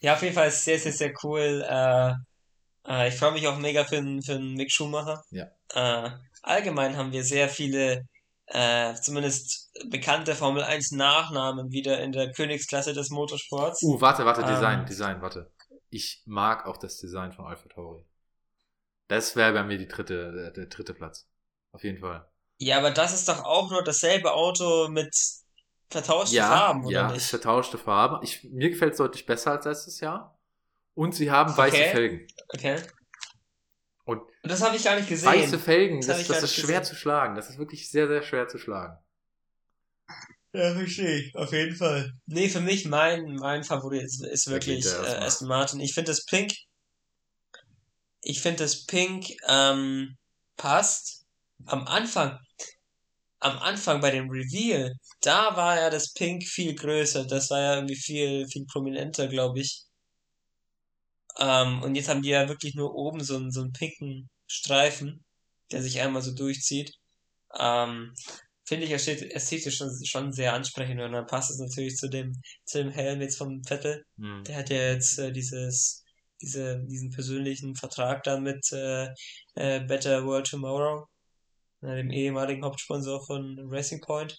[0.00, 1.64] Ja, auf jeden Fall ist sehr, sehr, sehr cool.
[1.68, 2.12] Äh,
[2.86, 5.22] äh, ich freue mich auch mega für, für einen Mick Schumacher.
[5.30, 5.50] Ja.
[5.74, 6.10] Äh,
[6.42, 8.06] allgemein haben wir sehr viele,
[8.46, 13.82] äh, zumindest bekannte Formel 1 Nachnamen wieder in der Königsklasse des Motorsports.
[13.82, 15.50] Uh, warte, warte, Design, ähm, Design, warte.
[15.90, 18.04] Ich mag auch das Design von Alpha Tauri.
[19.08, 21.28] Das wäre bei mir die dritte, äh, der dritte Platz.
[21.72, 22.26] Auf jeden Fall.
[22.58, 25.14] Ja, aber das ist doch auch nur dasselbe Auto mit
[25.90, 27.22] vertauschten ja, Farben, oder ja, nicht?
[27.22, 28.24] Ja, vertauschte Farben.
[28.24, 30.38] Ich, mir gefällt es deutlich besser als letztes Jahr.
[30.94, 31.90] Und sie haben weiße okay.
[31.90, 32.26] Felgen.
[32.48, 32.82] Okay.
[34.04, 35.28] Und, Und das habe ich gar nicht gesehen.
[35.28, 36.84] Weiße Felgen, das, das, das ist schwer gesehen.
[36.84, 37.34] zu schlagen.
[37.34, 38.98] Das ist wirklich sehr, sehr schwer zu schlagen.
[40.52, 41.36] Ja, verstehe ich.
[41.36, 42.12] Auf jeden Fall.
[42.26, 45.80] Nee, für mich mein, mein Favorit ist, ist wirklich äh, Aston Martin.
[45.80, 46.52] Ich finde das Pink.
[48.20, 50.18] Ich finde das Pink ähm,
[50.56, 51.21] passt.
[51.66, 52.38] Am Anfang,
[53.40, 57.26] am Anfang bei dem Reveal, da war ja das Pink viel größer.
[57.26, 59.84] Das war ja irgendwie viel, viel prominenter, glaube ich.
[61.38, 65.24] Ähm, und jetzt haben die ja wirklich nur oben so einen, so einen pinken Streifen,
[65.70, 66.94] der sich einmal so durchzieht.
[67.58, 68.14] Ähm,
[68.64, 72.32] Finde ich ästhetisch schon, schon sehr ansprechend und dann passt es natürlich zu dem,
[72.64, 74.04] zu dem Helm jetzt vom Vettel.
[74.16, 74.44] Mhm.
[74.44, 76.04] Der hat ja jetzt äh, dieses,
[76.40, 79.08] diese, diesen persönlichen Vertrag da mit äh,
[79.54, 81.06] äh, Better World Tomorrow.
[81.82, 84.38] Dem ehemaligen Hauptsponsor von Racing Point.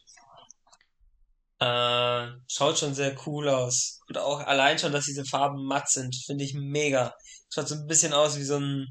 [1.59, 3.99] Äh, schaut schon sehr cool aus.
[4.07, 7.13] Und auch allein schon, dass diese Farben matt sind, finde ich mega.
[7.53, 8.87] Schaut so ein bisschen aus wie so ein,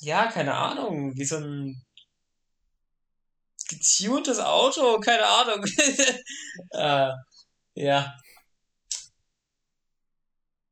[0.00, 1.82] ja, keine Ahnung, wie so ein
[3.68, 5.64] getuntes Auto, keine Ahnung.
[6.70, 7.12] äh,
[7.74, 8.14] ja.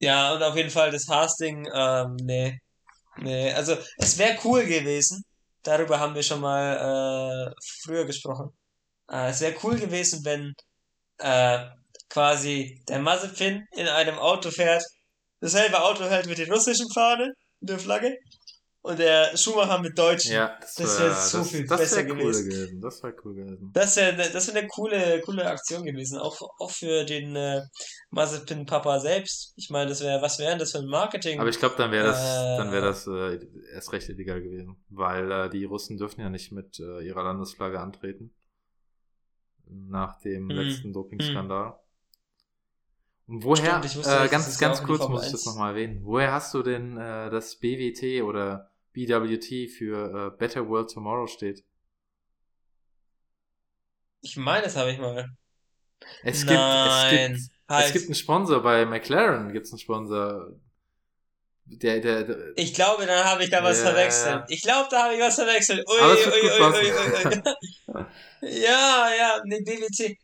[0.00, 2.58] Ja, und auf jeden Fall das Haas-Ding, ähm, nee.
[3.18, 5.24] Nee, also es wäre cool gewesen.
[5.62, 8.51] Darüber haben wir schon mal äh, früher gesprochen.
[9.11, 10.55] Äh, es wäre cool gewesen, wenn
[11.18, 11.68] äh,
[12.09, 14.85] quasi der Mazepin in einem Auto fährt,
[15.40, 18.16] dasselbe Auto hält mit der russischen Fahne, der Flagge,
[18.83, 20.33] und der Schumacher mit Deutschen.
[20.33, 22.45] Ja, das, das wäre so das, viel das besser gewesen.
[22.45, 22.81] Cool gewesen.
[22.81, 23.71] Das wäre cool gewesen.
[23.73, 26.19] Das wäre das wär eine coole, coole Aktion gewesen.
[26.19, 27.61] Auch, auch für den äh,
[28.11, 29.53] Mazepin-Papa selbst.
[29.57, 31.40] Ich meine, das wäre, was wäre das für ein Marketing?
[31.40, 33.38] Aber ich glaube, dann wäre das, äh, dann wäre das äh,
[33.75, 34.77] erst recht illegal gewesen.
[34.88, 38.35] Weil äh, die Russen dürfen ja nicht mit äh, ihrer Landesflagge antreten.
[39.66, 40.57] Nach dem hm.
[40.57, 41.80] letzten Dopingskandal.
[43.33, 46.01] Woher, wusste, äh, ganz, ganz kurz muss ich das nochmal erwähnen.
[46.03, 51.64] Woher hast du denn äh, das BWT oder BWT für äh, Better World Tomorrow steht.
[54.23, 55.29] Ich meine, das habe ich mal.
[56.23, 57.87] Es gibt, Nein, es, gibt, halt.
[57.87, 60.59] es gibt einen Sponsor bei McLaren, gibt es einen Sponsor.
[61.66, 63.93] Der, der, der, ich glaube, dann habe ich da was yeah.
[63.93, 64.45] verwechselt.
[64.49, 65.87] Ich glaube, da habe ich was verwechselt.
[65.88, 68.07] Ui, ui, ui, ui, ui,
[68.62, 70.19] Ja, ja, nee, BWT.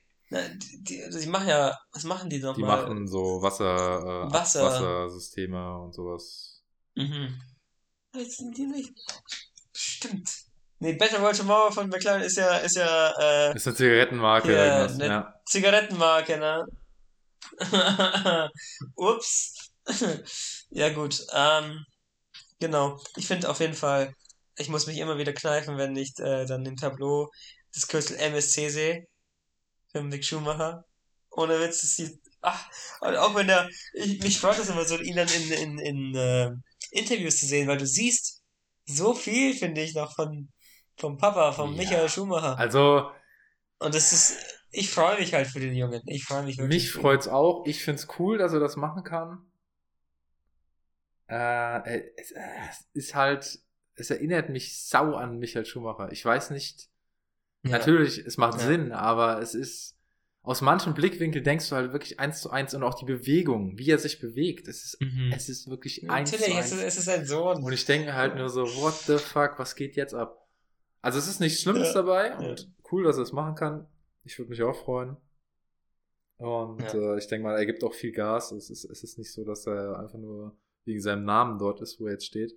[0.59, 2.55] Die, die, die, machen ja, was machen die nochmal?
[2.55, 4.65] Die machen so Wasser, äh, Wasser.
[4.65, 6.63] Wassersysteme und sowas.
[6.95, 7.41] Mhm.
[8.15, 8.93] Jetzt sind die nicht.
[9.73, 10.31] Stimmt.
[10.79, 14.65] Nee, Better World Tomorrow von McLaren ist ja, ist ja, äh, Ist eine Zigarettenmarke ja,
[14.65, 15.41] irgendwas, eine ja.
[15.47, 16.67] Zigarettenmarke, ne?
[18.97, 19.71] Ups.
[20.71, 21.85] ja, gut, ähm,
[22.59, 23.01] genau.
[23.17, 24.15] Ich finde auf jeden Fall,
[24.57, 27.31] ich muss mich immer wieder kneifen, wenn ich äh, dann im Tableau
[27.73, 29.07] das Kürzel MSC sehe.
[29.91, 30.85] Für Mick Schumacher.
[31.31, 32.69] Ohne Witz, das sieht, ach,
[33.01, 36.53] auch wenn der, ich, mich freut das immer so, ihn dann in, in, in, äh,
[36.91, 38.43] Interviews zu sehen, weil du siehst
[38.87, 40.49] so viel, finde ich, noch von
[40.99, 41.77] vom Papa, von ja.
[41.77, 42.59] Michael Schumacher.
[42.59, 43.11] Also.
[43.79, 44.39] Und das ist,
[44.71, 46.03] ich freue mich halt für den Jungen.
[46.07, 46.85] Ich freue mich wirklich.
[46.85, 47.67] Mich freut's auch.
[47.67, 49.45] Ich finde es cool, dass er das machen kann.
[51.29, 53.59] Äh, es, es ist halt,
[53.95, 56.11] es erinnert mich sau an Michael Schumacher.
[56.13, 56.89] Ich weiß nicht.
[57.67, 57.79] Ja.
[57.79, 58.67] Natürlich, es macht ja.
[58.67, 59.97] Sinn, aber es ist,
[60.43, 63.91] aus manchen Blickwinkeln denkst du halt wirklich eins zu eins und auch die Bewegung, wie
[63.91, 64.69] er sich bewegt.
[64.69, 65.33] Es ist, mhm.
[65.35, 66.71] es ist wirklich eins Natürlich, zu eins.
[66.71, 67.63] Natürlich, es ist ein Sohn.
[67.63, 70.47] Und ich denke halt nur so, what the fuck, was geht jetzt ab?
[71.03, 71.95] Also es ist nichts Schlimmes ja.
[71.95, 73.87] dabei und cool, dass er es machen kann.
[74.25, 75.17] Ich würde mich auch freuen.
[76.39, 77.15] Und ja.
[77.15, 78.53] äh, ich denke mal, er gibt auch viel Gas.
[78.53, 81.99] Es ist, es ist nicht so, dass er einfach nur wegen seinem Namen dort ist,
[82.01, 82.55] wo er jetzt steht.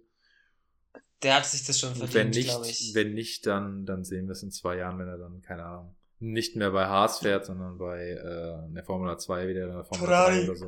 [1.24, 2.92] Der hat sich das schon verdient, glaube ich.
[2.94, 5.96] Wenn nicht, dann, dann sehen wir es in zwei Jahren, wenn er dann, keine Ahnung,
[6.20, 10.08] nicht mehr bei Haas fährt, sondern bei äh, der Formula 2 wieder in der Formula
[10.08, 10.46] Ferrari.
[10.46, 10.68] 3 oder so.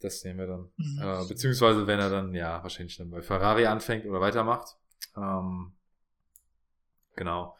[0.00, 0.68] Das sehen wir dann.
[0.76, 1.00] Mhm.
[1.00, 4.76] Äh, beziehungsweise wenn er dann, ja, wahrscheinlich dann bei Ferrari anfängt oder weitermacht.
[5.16, 5.72] Ähm,
[7.14, 7.56] genau.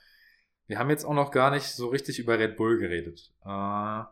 [0.66, 3.32] Wir haben jetzt auch noch gar nicht so richtig über Red Bull geredet.
[3.44, 4.02] Äh,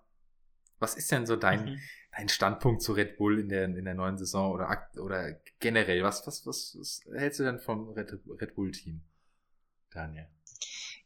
[0.78, 1.78] was ist denn so dein, mhm.
[2.20, 6.02] Dein Standpunkt zu Red Bull in der, in der neuen Saison oder, oder generell?
[6.02, 9.02] Was, was, was, was hältst du denn vom Red, Red Bull Team,
[9.90, 10.26] Daniel?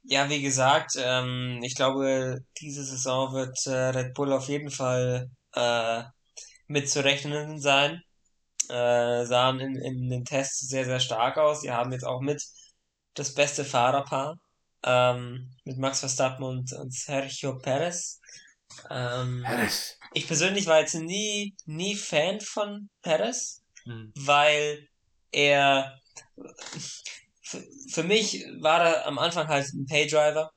[0.03, 5.31] Ja, wie gesagt, ähm, ich glaube, diese Saison wird äh, Red Bull auf jeden Fall
[5.55, 6.03] äh,
[6.67, 8.03] mitzurechnen sein.
[8.69, 11.61] Äh, sahen in, in den Tests sehr, sehr stark aus.
[11.61, 12.43] Sie haben jetzt auch mit
[13.15, 14.39] das beste Fahrerpaar
[14.85, 18.21] ähm, mit Max Verstappen und, und Sergio Perez.
[18.91, 19.99] Ähm, Perez.
[20.15, 24.13] Ich persönlich war jetzt nie, nie Fan von Perez, hm.
[24.17, 24.89] weil
[25.33, 25.99] er
[27.43, 30.51] für, mich war er am Anfang halt ein Paydriver.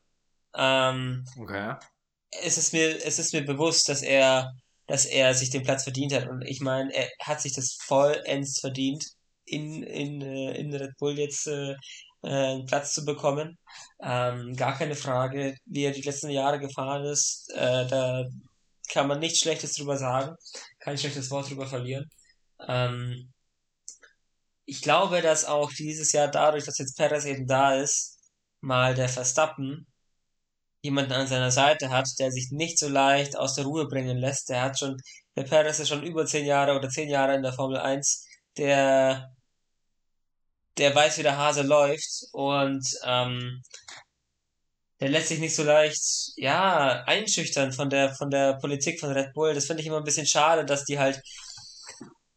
[0.56, 1.76] Ähm, okay.
[2.42, 4.54] Es ist mir, es ist mir bewusst, dass er,
[4.86, 6.28] dass er sich den Platz verdient hat.
[6.28, 9.06] Und ich meine, er hat sich das vollends verdient,
[9.46, 11.76] in, in, äh, in Red Bull jetzt äh,
[12.24, 13.58] äh, einen Platz zu bekommen.
[14.02, 17.52] Ähm, gar keine Frage, wie er die letzten Jahre gefahren ist.
[17.56, 18.26] Äh, da
[18.90, 20.36] kann man nichts Schlechtes drüber sagen,
[20.80, 22.10] kein schlechtes Wort drüber verlieren.
[22.68, 23.34] Ähm,
[24.66, 28.20] ich glaube, dass auch dieses Jahr dadurch, dass jetzt Perez eben da ist,
[28.62, 29.88] mal der Verstappen
[30.82, 34.50] jemanden an seiner Seite hat, der sich nicht so leicht aus der Ruhe bringen lässt.
[34.50, 34.98] Der hat schon,
[35.36, 38.26] der Perez ist schon über zehn Jahre oder zehn Jahre in der Formel 1.
[38.58, 39.30] Der,
[40.78, 43.62] der weiß, wie der Hase läuft und ähm,
[45.00, 46.00] der lässt sich nicht so leicht,
[46.38, 49.54] ja, einschüchtern von der, von der Politik von Red Bull.
[49.54, 51.22] Das finde ich immer ein bisschen schade, dass die halt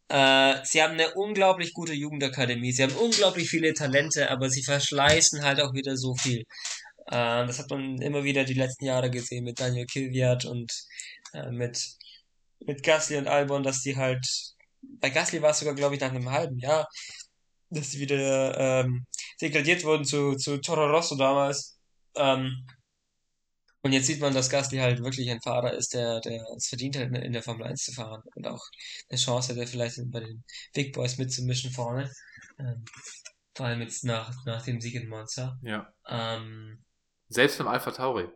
[0.09, 2.73] Äh, sie haben eine unglaublich gute Jugendakademie.
[2.73, 6.41] Sie haben unglaublich viele Talente, aber sie verschleißen halt auch wieder so viel.
[7.07, 10.71] Äh, das hat man immer wieder die letzten Jahre gesehen mit Daniel Kilviat und
[11.35, 11.81] äh, mit,
[12.67, 14.25] mit Gasly und Albon, dass die halt,
[15.01, 16.89] bei Gasly war es sogar, glaube ich, nach einem halben Jahr,
[17.71, 19.07] dass sie wieder ähm,
[19.41, 21.80] degradiert wurden zu, zu Toro Rosso damals.
[22.17, 22.67] Ähm,
[23.83, 26.99] und jetzt sieht man, dass Gasly halt wirklich ein Fahrer ist, der, der es verdient
[26.99, 28.63] hat, in der Formel 1 zu fahren und auch
[29.09, 30.45] eine Chance hätte, vielleicht bei den
[30.75, 32.11] Big Boys mitzumischen vorne.
[32.59, 32.85] Ähm,
[33.55, 35.59] vor allem jetzt nach, nach dem Sieg in Monza.
[35.63, 35.93] Ja.
[36.07, 36.85] Ähm,
[37.29, 38.29] selbst im Alpha Tauri.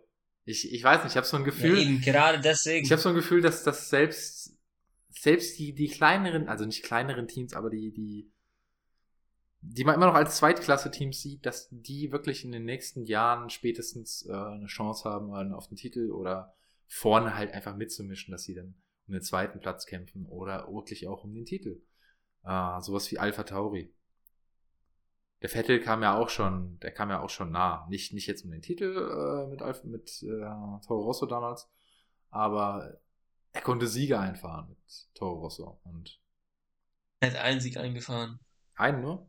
[0.46, 1.78] Ich, ich weiß nicht, ich habe so ein Gefühl.
[1.78, 2.84] Ja, eben, gerade deswegen.
[2.84, 4.56] Ich habe so ein Gefühl, dass das selbst,
[5.10, 8.30] selbst die, die kleineren, also nicht kleineren Teams, aber die, die
[9.66, 14.26] die man immer noch als Zweitklasse-Teams sieht, dass die wirklich in den nächsten Jahren spätestens
[14.26, 16.54] äh, eine Chance haben auf den Titel oder
[16.86, 18.74] vorne halt einfach mitzumischen, dass sie dann
[19.06, 21.82] um den zweiten Platz kämpfen oder wirklich auch um den Titel.
[22.44, 23.94] Äh, sowas wie Alpha Tauri.
[25.40, 27.86] Der Vettel kam ja auch schon, der kam ja auch schon nah.
[27.88, 31.70] Nicht, nicht jetzt um den Titel äh, mit, Alpha, mit äh, Toro Rosso damals,
[32.30, 33.00] aber
[33.52, 35.80] er konnte Siege einfahren mit Toro Rosso.
[35.84, 36.20] Und
[37.20, 38.40] er hat einen Sieg eingefahren.
[38.74, 39.28] Einen nur?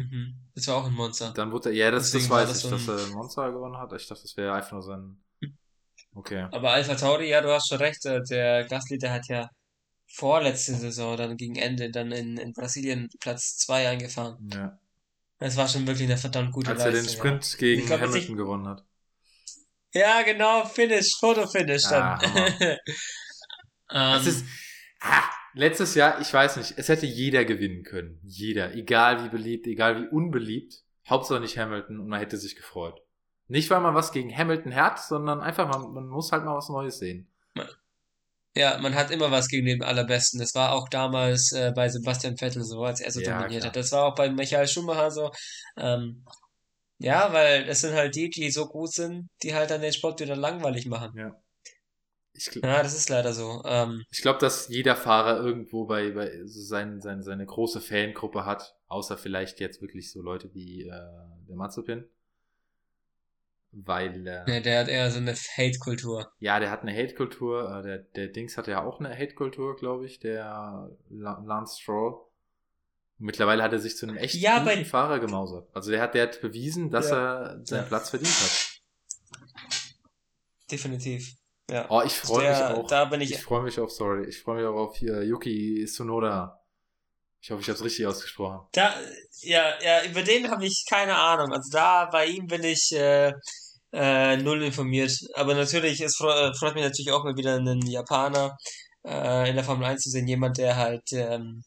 [0.00, 0.34] Mhm.
[0.54, 1.32] Das war auch ein Monster.
[1.34, 3.92] Dann wurde er, ja, das, das weiß das ich, dass er ein Monster gewonnen hat.
[3.92, 5.22] Ich dachte, das wäre einfach nur sein.
[5.40, 5.58] Hm.
[6.14, 6.46] Okay.
[6.50, 8.04] Aber Alpha Tauri, ja, du hast schon recht.
[8.06, 9.50] Äh, der Gasly, der hat ja
[10.06, 14.48] vorletzte Saison dann gegen Ende dann in, in Brasilien Platz 2 eingefahren.
[14.52, 14.78] Ja.
[15.38, 16.96] Das war schon wirklich eine verdammt gute Als Leistung.
[16.96, 17.58] Als er den Sprint ja.
[17.58, 18.84] gegen glaub, Hamilton gewonnen hat.
[19.92, 22.20] Ja, genau, Finish, Fotofinish dann.
[23.88, 24.44] Ah, um, ist,
[25.00, 25.24] ah,
[25.54, 28.20] letztes Jahr, ich weiß nicht, es hätte jeder gewinnen können.
[28.22, 28.74] Jeder.
[28.74, 30.82] Egal wie beliebt, egal wie unbeliebt.
[31.08, 33.00] Hauptsache nicht Hamilton und man hätte sich gefreut.
[33.48, 36.68] Nicht, weil man was gegen Hamilton hat, sondern einfach, man, man muss halt mal was
[36.68, 37.28] Neues sehen.
[38.56, 40.40] Ja, man hat immer was gegen den Allerbesten.
[40.40, 43.68] Das war auch damals äh, bei Sebastian Vettel so, als er so ja, dominiert klar.
[43.68, 43.76] hat.
[43.76, 45.30] Das war auch bei Michael Schumacher so.
[45.76, 46.24] Ähm,
[46.98, 50.20] ja, weil es sind halt die, die so gut sind, die halt dann den Sport
[50.20, 51.16] wieder langweilig machen.
[51.16, 51.40] Ja.
[52.40, 53.62] Ich, ja, das ist leider so.
[53.66, 58.46] Ähm, ich glaube, dass jeder Fahrer irgendwo bei, bei so sein, sein, seine große Fangruppe
[58.46, 60.90] hat, außer vielleicht jetzt wirklich so Leute wie äh,
[61.48, 62.08] der Mazepin.
[63.72, 64.26] Weil.
[64.26, 66.32] Äh, ja, der hat eher so eine Hate-Kultur.
[66.38, 67.78] Ja, der hat eine Hate-Kultur.
[67.78, 72.20] Äh, der, der Dings hatte ja auch eine Hate-Kultur, glaube ich, der Lance Stroll.
[73.18, 75.68] Mittlerweile hat er sich zu einem echt ja, guten Fahrer gemausert.
[75.74, 77.16] Also der hat, der hat bewiesen, dass ja.
[77.18, 77.86] er seinen ja.
[77.86, 78.80] Platz verdient hat.
[80.70, 81.39] Definitiv.
[81.70, 81.86] Ja.
[81.88, 82.86] Oh, ich freue mich auch.
[82.86, 83.30] Da bin ich.
[83.30, 86.60] Ich freue mich auf, sorry, ich freue mich auch auf hier Yuki Tsunoda.
[87.40, 88.66] Ich hoffe, ich habe es richtig ausgesprochen.
[88.72, 88.94] Da,
[89.42, 91.52] ja, ja, über den habe ich keine Ahnung.
[91.52, 93.32] Also da bei ihm bin ich äh,
[93.92, 95.12] äh, null informiert.
[95.34, 98.56] Aber natürlich, es freut, freut mich natürlich auch mal wieder einen Japaner
[99.06, 100.26] äh, in der Formel 1 zu sehen.
[100.26, 101.62] Jemand, der halt ähm,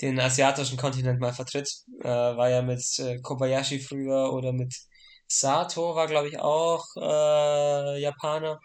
[0.00, 1.68] den asiatischen Kontinent mal vertritt.
[2.02, 4.74] Äh, war ja mit äh, Kobayashi früher oder mit
[5.28, 8.58] Sato war, glaube ich, auch äh, Japaner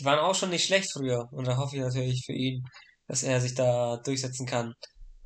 [0.00, 1.28] die waren auch schon nicht schlecht früher.
[1.30, 2.64] Und da hoffe ich natürlich für ihn,
[3.06, 4.74] dass er sich da durchsetzen kann.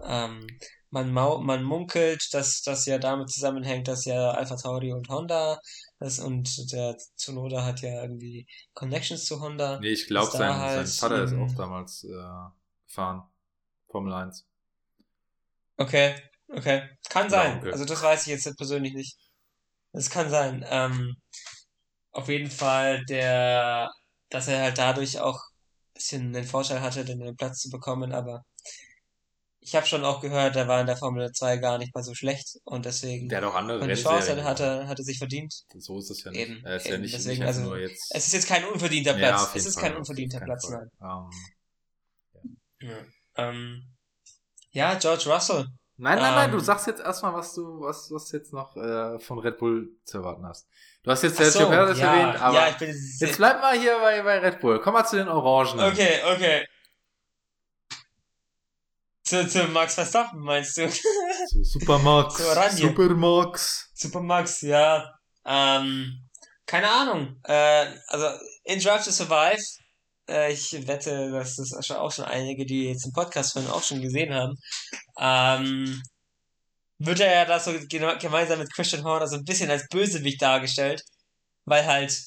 [0.03, 0.47] Ähm,
[0.91, 5.59] man, man munkelt, dass das ja damit zusammenhängt, dass ja Alpha Tauri und Honda
[5.99, 9.81] das und der Tsunoda hat ja irgendwie Connections zu Honda.
[9.81, 13.22] Nee, ich glaube, sein, halt sein Vater ist auch damals äh, gefahren.
[13.89, 14.45] Formel 1.
[15.77, 16.14] Okay,
[16.49, 16.89] okay.
[17.09, 17.59] Kann sein.
[17.59, 17.72] Okay.
[17.72, 19.16] Also das weiß ich jetzt persönlich nicht.
[19.93, 20.64] Das kann sein.
[20.68, 21.16] Ähm,
[22.11, 23.91] auf jeden Fall der
[24.35, 28.45] dass er halt dadurch auch ein bisschen den Vorteil hatte, den Platz zu bekommen, aber
[29.61, 32.14] ich habe schon auch gehört, er war in der Formel 2 gar nicht mal so
[32.14, 35.55] schlecht und deswegen der hat auch andere die Chance hatte, hatte sich verdient.
[35.78, 36.41] So ist es ja nicht.
[36.41, 36.95] Eben, er ist eben.
[36.95, 38.11] ja nicht, deswegen, nicht also, nur jetzt.
[38.11, 39.43] Es ist jetzt kein unverdienter Platz.
[39.43, 40.91] Ja, es ist Fall, kein unverdienter Platz, Fall.
[40.99, 41.11] nein.
[41.11, 41.30] Um,
[42.80, 42.91] ja.
[42.91, 42.99] Ja.
[43.37, 43.95] Ähm,
[44.72, 45.66] ja, George Russell.
[45.97, 46.64] Nein, nein, nein, du ähm.
[46.64, 50.45] sagst jetzt erstmal, was du, was, was jetzt noch äh, von Red Bull zu erwarten
[50.45, 50.68] hast.
[51.05, 52.77] Du hast jetzt Sergio so, Perez ja, erwähnt, aber ja,
[53.21, 54.81] jetzt bleib mal hier bei, bei Red Bull.
[54.81, 55.79] Komm mal zu den Orangen.
[55.79, 56.67] Okay, okay.
[59.23, 60.89] Zu, zu Max Verstappen meinst du?
[61.49, 62.37] Zu Super Max.
[62.37, 63.91] Zu Super Max.
[63.93, 65.15] Super Max, ja.
[65.45, 66.27] Ähm,
[66.65, 67.39] keine Ahnung.
[67.45, 68.27] Äh, also
[68.65, 69.63] in Drive to Survive,
[70.29, 74.01] äh, ich wette, dass das auch schon einige, die jetzt im Podcast hören, auch schon
[74.01, 74.59] gesehen haben.
[75.19, 76.03] Ähm,
[77.07, 81.03] wird er ja da so gemeinsam mit Christian Horner so ein bisschen als Bösewicht dargestellt,
[81.65, 82.23] weil halt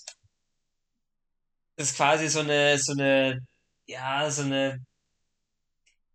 [1.78, 3.40] ist quasi so eine, so eine,
[3.86, 4.84] ja, so eine,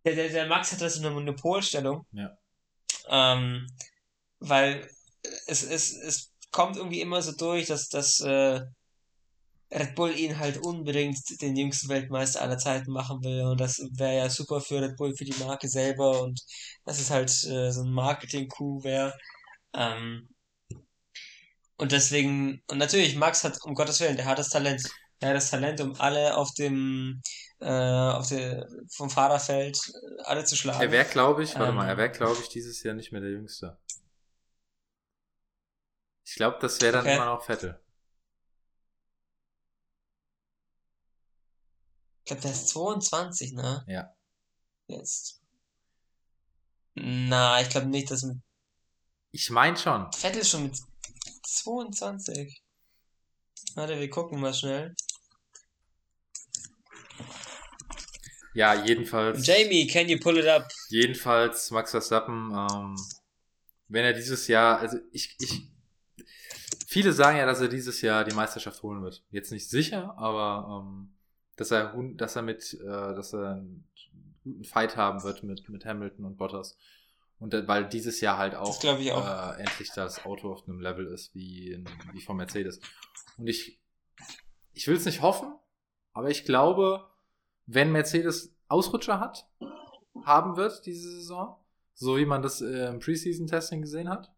[0.05, 2.05] der, der, der Max hat da so eine Monopolstellung.
[2.11, 2.37] Ja.
[3.07, 3.67] Ähm,
[4.39, 4.89] weil
[5.47, 8.61] es, es, es kommt irgendwie immer so durch, dass, dass äh,
[9.73, 14.17] Red Bull ihn halt unbedingt den jüngsten Weltmeister aller Zeiten machen will und das wäre
[14.17, 16.41] ja super für Red Bull, für die Marke selber und
[16.85, 19.17] das ist halt äh, so ein Marketing-Coup wäre.
[19.73, 20.29] Ähm,
[21.77, 24.83] und deswegen, und natürlich, Max hat, um Gottes Willen, der hat das Talent.
[25.19, 27.21] Er hat das Talent, um alle auf dem,
[27.59, 30.81] äh, auf der, vom Fahrerfeld äh, alle zu schlagen.
[30.81, 33.21] Er wäre, glaube ich, warte ähm, mal, er wäre, glaube ich, dieses Jahr nicht mehr
[33.21, 33.77] der Jüngste.
[36.25, 37.15] Ich glaube, das wäre dann okay.
[37.15, 37.82] immer noch Vettel.
[42.33, 43.83] Glaube, der ist 22, ne?
[43.87, 44.13] Ja.
[44.87, 45.41] Jetzt.
[46.95, 48.37] Na, ich glaube nicht, dass mit.
[49.31, 50.11] Ich meine schon.
[50.13, 50.77] Vettel ist schon mit
[51.43, 52.63] 22.
[53.75, 54.95] Warte, wir gucken mal schnell.
[58.53, 59.45] Ja, jedenfalls.
[59.45, 60.67] Jamie, can you pull it up?
[60.89, 62.95] Jedenfalls, Max Verstappen, ähm,
[63.87, 65.71] wenn er dieses Jahr, also ich, ich,
[66.85, 69.23] viele sagen ja, dass er dieses Jahr die Meisterschaft holen wird.
[69.31, 71.12] Jetzt nicht sicher, aber ähm,
[71.55, 73.87] dass er, dass er mit, äh, dass er einen
[74.43, 76.77] guten Fight haben wird mit, mit Hamilton und Bottas.
[77.39, 79.57] Und weil dieses Jahr halt auch, auch.
[79.57, 81.83] Äh, endlich das Auto auf einem Level ist wie,
[82.13, 82.79] wie von Mercedes.
[83.37, 83.81] Und ich,
[84.71, 85.53] ich will es nicht hoffen,
[86.13, 87.05] aber ich glaube,
[87.65, 89.47] wenn Mercedes Ausrutscher hat,
[90.23, 91.57] haben wird diese Saison,
[91.93, 94.31] so wie man das äh, im Preseason-Testing gesehen hat,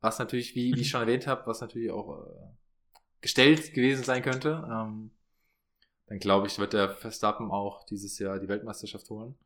[0.00, 2.30] was natürlich, wie, wie ich schon erwähnt habe, was natürlich auch äh,
[3.20, 5.10] gestellt gewesen sein könnte, ähm,
[6.10, 9.36] dann glaube ich, wird der Verstappen auch dieses Jahr die Weltmeisterschaft holen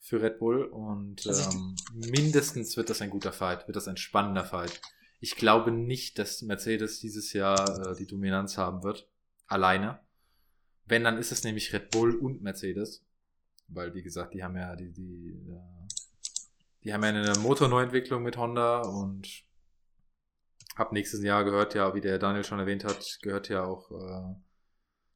[0.00, 4.46] für Red Bull und ähm, mindestens wird das ein guter Fight, wird das ein spannender
[4.46, 4.80] Fight.
[5.20, 9.10] Ich glaube nicht, dass Mercedes dieses Jahr äh, die Dominanz haben wird,
[9.46, 10.00] alleine.
[10.86, 13.04] Wenn, dann ist es nämlich Red Bull und Mercedes,
[13.68, 15.88] weil wie gesagt, die haben ja die die äh,
[16.82, 19.28] die haben ja eine Motorneuentwicklung mit Honda und
[20.76, 24.34] ab nächstes Jahr gehört ja, wie der Daniel schon erwähnt hat, gehört ja auch äh,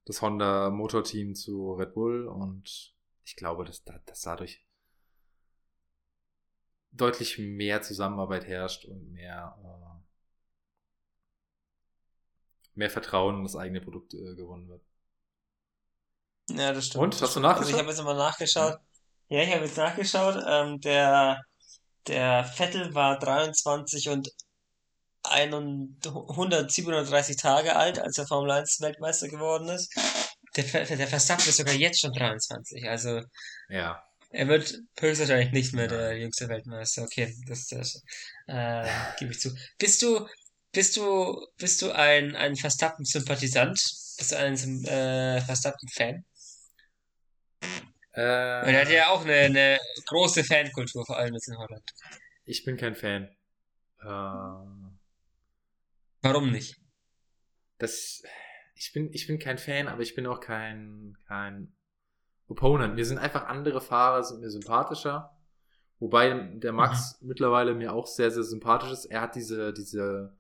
[0.07, 2.95] das Honda Motorteam zu Red Bull und
[3.25, 4.65] ich glaube, dass, dass dadurch
[6.93, 10.01] deutlich mehr Zusammenarbeit herrscht und mehr, äh,
[12.75, 14.83] mehr Vertrauen in das eigene Produkt äh, gewonnen wird.
[16.51, 17.03] Ja, das stimmt.
[17.03, 17.65] Und, hast du nachgeschaut?
[17.65, 18.79] Also ich habe jetzt mal nachgeschaut.
[19.29, 20.43] Ja, ich habe jetzt nachgeschaut.
[20.47, 21.45] Ähm, der,
[22.07, 24.31] der Vettel war 23 und
[25.31, 29.95] 137 Tage alt, als er Formel 1 Weltmeister geworden ist.
[30.57, 33.21] Der, der Verstappen ist sogar jetzt schon 23, also.
[33.69, 34.03] Ja.
[34.31, 37.03] Er wird höchstwahrscheinlich nicht mehr der jüngste Weltmeister.
[37.03, 38.03] Okay, das, das
[38.47, 39.55] äh, gebe ich zu.
[39.79, 40.27] Bist du,
[40.73, 43.81] bist du, bist du ein, ein Verstappen-Sympathisant?
[44.19, 44.55] Bist du ein
[44.85, 46.25] äh, Verstappen-Fan?
[48.15, 51.85] Äh, er hat ja auch eine, eine große Fankultur, vor allem jetzt in Holland.
[52.47, 53.29] Ich bin kein Fan.
[54.01, 54.86] Äh,
[56.23, 56.81] Warum nicht?
[57.79, 58.23] Das,
[58.75, 61.75] ich bin, ich bin kein Fan, aber ich bin auch kein, kein
[62.49, 62.95] Opponent.
[62.95, 65.37] Mir sind einfach andere Fahrer, sind mir sympathischer.
[65.99, 67.29] Wobei der Max mhm.
[67.29, 69.07] mittlerweile mir auch sehr, sehr sympathisch ist.
[69.07, 70.37] Er hat diese, diese,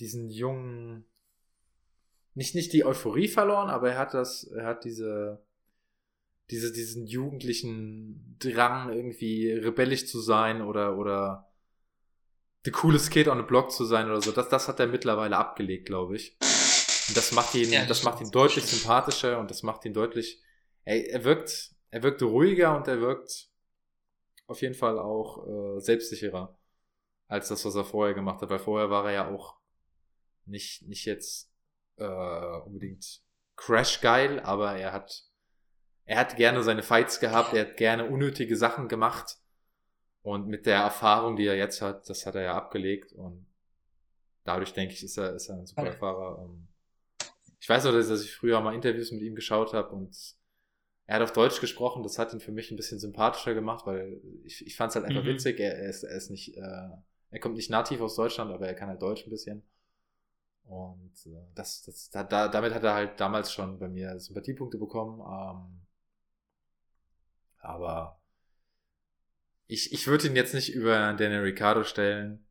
[0.00, 1.04] diesen jungen,
[2.34, 5.44] nicht, nicht die Euphorie verloren, aber er hat das, er hat diese,
[6.50, 11.47] diese, diesen jugendlichen Drang, irgendwie rebellisch zu sein oder, oder
[12.64, 14.32] the coolest kid on the block zu sein oder so.
[14.32, 16.36] Das, das hat er mittlerweile abgelegt, glaube ich.
[17.08, 19.94] Und das macht ihn, ja, das, das macht ihn deutlich sympathischer und das macht ihn
[19.94, 20.42] deutlich,
[20.84, 23.48] er, er wirkt, er wirkt ruhiger und er wirkt
[24.46, 26.58] auf jeden Fall auch äh, selbstsicherer
[27.28, 29.58] als das, was er vorher gemacht hat, weil vorher war er ja auch
[30.46, 31.52] nicht, nicht jetzt
[31.96, 33.22] äh, unbedingt
[33.56, 35.24] crash geil, aber er hat,
[36.04, 39.36] er hat gerne seine Fights gehabt, er hat gerne unnötige Sachen gemacht
[40.28, 43.46] und mit der Erfahrung, die er jetzt hat, das hat er ja abgelegt und
[44.44, 46.50] dadurch denke ich, ist er, ist er ein super Fahrer.
[47.58, 50.14] Ich weiß auch, dass ich früher mal Interviews mit ihm geschaut habe und
[51.06, 54.20] er hat auf Deutsch gesprochen, das hat ihn für mich ein bisschen sympathischer gemacht, weil
[54.44, 55.28] ich, ich fand es halt einfach mhm.
[55.28, 55.58] witzig.
[55.60, 56.88] Er, er, ist, er ist nicht, äh,
[57.30, 59.62] er kommt nicht nativ aus Deutschland, aber er kann halt Deutsch ein bisschen.
[60.64, 65.20] Und äh, das, das, da, damit hat er halt damals schon bei mir Sympathiepunkte bekommen.
[65.20, 65.86] Ähm,
[67.60, 68.17] aber
[69.68, 72.44] ich, ich würde ihn jetzt nicht über Daniel Ricciardo stellen.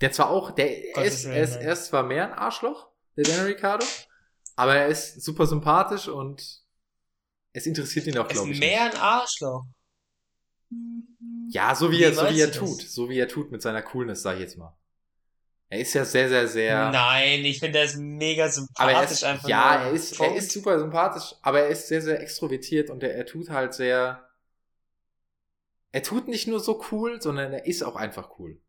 [0.00, 3.24] Der zwar auch, der er ist, er, ist, er ist zwar mehr ein Arschloch, der
[3.24, 3.86] Daniel Ricciardo,
[4.56, 6.62] aber er ist super sympathisch und
[7.52, 8.58] es interessiert ihn auch, glaube ich.
[8.58, 9.64] Mehr ein Arschloch.
[11.48, 12.82] Ja, so wie, wie er, so wie er tut.
[12.82, 14.76] So wie er tut mit seiner Coolness, sag ich jetzt mal.
[15.68, 16.90] Er ist ja sehr, sehr, sehr.
[16.90, 19.48] Nein, ich finde, er ist mega sympathisch ist, einfach.
[19.48, 23.14] Ja, er ist, er ist super sympathisch, aber er ist sehr, sehr extrovertiert und er,
[23.14, 24.25] er tut halt sehr
[25.96, 28.60] er tut nicht nur so cool, sondern er ist auch einfach cool.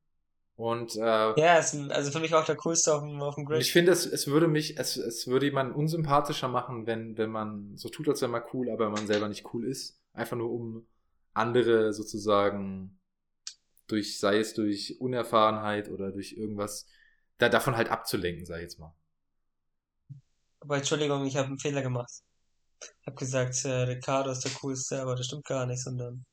[0.56, 1.00] Und äh,
[1.38, 3.60] ja, ist, also für mich auch der coolste auf dem, auf dem Grid.
[3.60, 7.76] Ich finde, es, es würde mich, es, es würde jemanden unsympathischer machen, wenn, wenn man
[7.76, 10.00] so tut, als wäre man cool, aber man selber nicht cool ist.
[10.14, 10.88] Einfach nur um
[11.34, 12.98] andere sozusagen
[13.88, 16.88] durch, sei es durch Unerfahrenheit oder durch irgendwas,
[17.40, 18.96] da, davon halt abzulenken, sag ich jetzt mal.
[20.62, 22.22] Aber Entschuldigung, ich habe einen Fehler gemacht.
[23.02, 26.26] Ich habe gesagt, äh, Ricardo ist der coolste, aber das stimmt gar nicht, sondern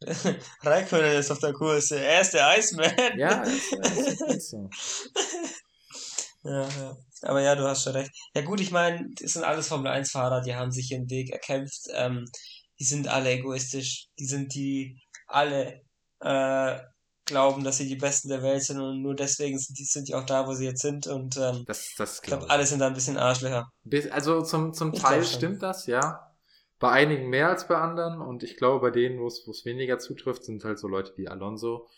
[0.62, 1.90] Raikkonen ist auf der Kurs.
[1.90, 2.92] Er ist der Iceman.
[3.16, 4.68] Ja, ist, ist so.
[6.44, 6.96] ja, ja.
[7.22, 8.12] Aber ja, du hast schon recht.
[8.34, 11.30] Ja gut, ich meine, das sind alles Formel 1 Fahrer, die haben sich ihren Weg
[11.30, 11.88] erkämpft.
[11.92, 12.24] Ähm,
[12.78, 14.06] die sind alle egoistisch.
[14.18, 15.82] Die sind die alle
[16.20, 16.78] äh,
[17.24, 20.14] glauben, dass sie die Besten der Welt sind und nur deswegen sind die, sind die
[20.14, 21.06] auch da, wo sie jetzt sind.
[21.06, 23.68] Und ähm, das, das glaub ich glaube, alle sind da ein bisschen Arschlöcher.
[24.10, 26.27] Also zum, zum Teil stimmt das, ja.
[26.78, 30.44] Bei einigen mehr als bei anderen und ich glaube, bei denen, wo es weniger zutrifft,
[30.44, 31.88] sind halt so Leute wie Alonso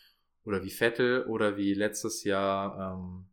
[0.45, 3.29] oder wie Vettel oder wie letztes Jahr, ähm,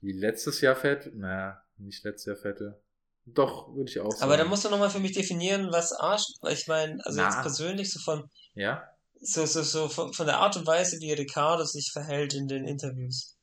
[0.00, 2.80] wie letztes Jahr Vettel, naja, nicht letztes Jahr Vettel.
[3.24, 4.22] Doch, würde ich auch sagen.
[4.22, 7.28] Aber da musst du nochmal für mich definieren, was Arsch, weil ich meine, also Na.
[7.28, 8.84] jetzt persönlich so von, ja?
[9.20, 12.66] so, so, so von, von der Art und Weise, wie Ricardo sich verhält in den
[12.66, 13.36] Interviews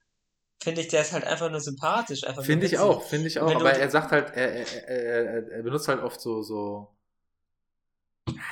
[0.61, 2.21] finde ich, der ist halt einfach nur sympathisch.
[2.41, 3.53] Finde ich auch, finde ich auch.
[3.53, 6.95] Aber er sagt halt, er, er, er, er benutzt halt oft so, so,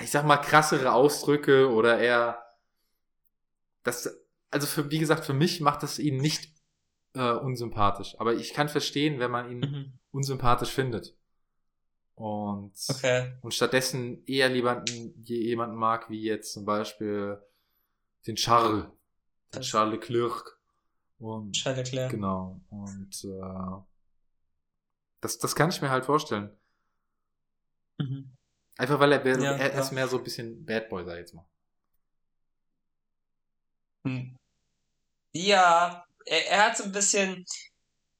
[0.01, 2.41] ich sag mal, krassere Ausdrücke oder er,
[3.84, 4.18] das,
[4.51, 6.51] also für, wie gesagt, für mich macht das ihn nicht
[7.14, 8.16] äh, unsympathisch.
[8.20, 9.99] Aber ich kann verstehen, wenn man ihn mhm.
[10.12, 11.16] unsympathisch findet.
[12.16, 13.34] Und, okay.
[13.41, 14.84] und stattdessen eher lieber
[15.24, 17.39] jemanden mag, wie jetzt zum Beispiel
[18.26, 18.86] den Charles.
[19.53, 20.57] Den Charles Leclerc
[21.20, 22.11] und, Charles Leclerc.
[22.11, 22.59] Genau.
[22.70, 23.84] Und äh,
[25.22, 26.51] das, das kann ich mir halt vorstellen.
[27.97, 28.32] Mhm.
[28.78, 31.20] Einfach weil er, er, ja, er ist mehr so ein bisschen Bad Boy, sag ich
[31.20, 31.45] jetzt mal.
[34.05, 34.38] Hm.
[35.34, 37.43] Ja, er, er hat so ein bisschen,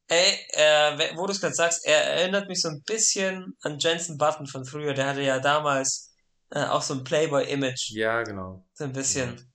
[0.07, 4.17] ey, äh, wo du es gerade sagst, er erinnert mich so ein bisschen an Jensen
[4.17, 4.93] Button von früher.
[4.93, 6.15] Der hatte ja damals
[6.49, 7.91] äh, auch so ein Playboy-Image.
[7.91, 8.65] Ja, genau.
[8.73, 9.51] So ein bisschen.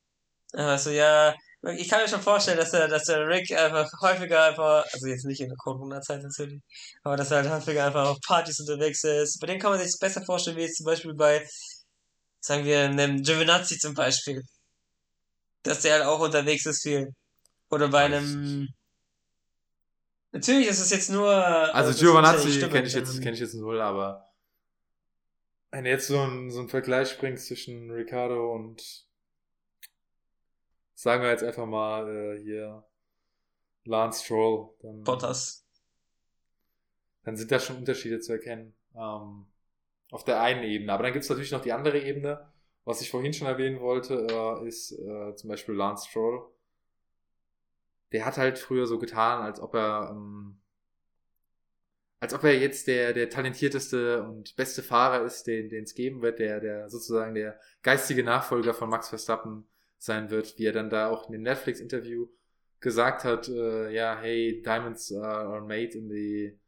[0.52, 0.66] Ja.
[0.68, 4.84] Also ja, ich kann mir schon vorstellen, dass der, dass der Rick einfach häufiger einfach,
[4.92, 6.60] also jetzt nicht in der Corona-Zeit natürlich,
[7.04, 9.38] aber dass er halt häufiger einfach auf Partys unterwegs ist.
[9.38, 11.48] Bei denen kann man sich das besser vorstellen, wie jetzt zum Beispiel bei,
[12.40, 14.42] sagen wir, einem Giovinazzi zum Beispiel.
[15.62, 17.14] Dass der halt auch unterwegs ist viel.
[17.70, 18.68] Oder bei einem,
[20.32, 24.26] natürlich ist es jetzt nur, also Giovinazzi kenne ich jetzt, kenne ich jetzt null, aber
[25.70, 29.06] wenn du jetzt so ein, so ein Vergleich bringst zwischen Ricardo und
[31.02, 32.84] sagen wir jetzt einfach mal äh, hier
[33.84, 34.70] Lance Stroll.
[34.80, 35.66] Dann, Bottas.
[37.24, 38.72] Dann sind da schon Unterschiede zu erkennen.
[38.94, 39.46] Ähm,
[40.12, 40.92] auf der einen Ebene.
[40.92, 42.48] Aber dann gibt es natürlich noch die andere Ebene.
[42.84, 46.46] Was ich vorhin schon erwähnen wollte, äh, ist äh, zum Beispiel Lance Stroll.
[48.12, 50.60] Der hat halt früher so getan, als ob er ähm,
[52.20, 56.38] als ob er jetzt der, der talentierteste und beste Fahrer ist, den es geben wird,
[56.38, 59.66] der, der sozusagen der geistige Nachfolger von Max Verstappen
[60.02, 62.26] sein wird, wie er dann da auch in dem Netflix-Interview
[62.80, 66.58] gesagt hat, äh, ja, hey, Diamonds are made in the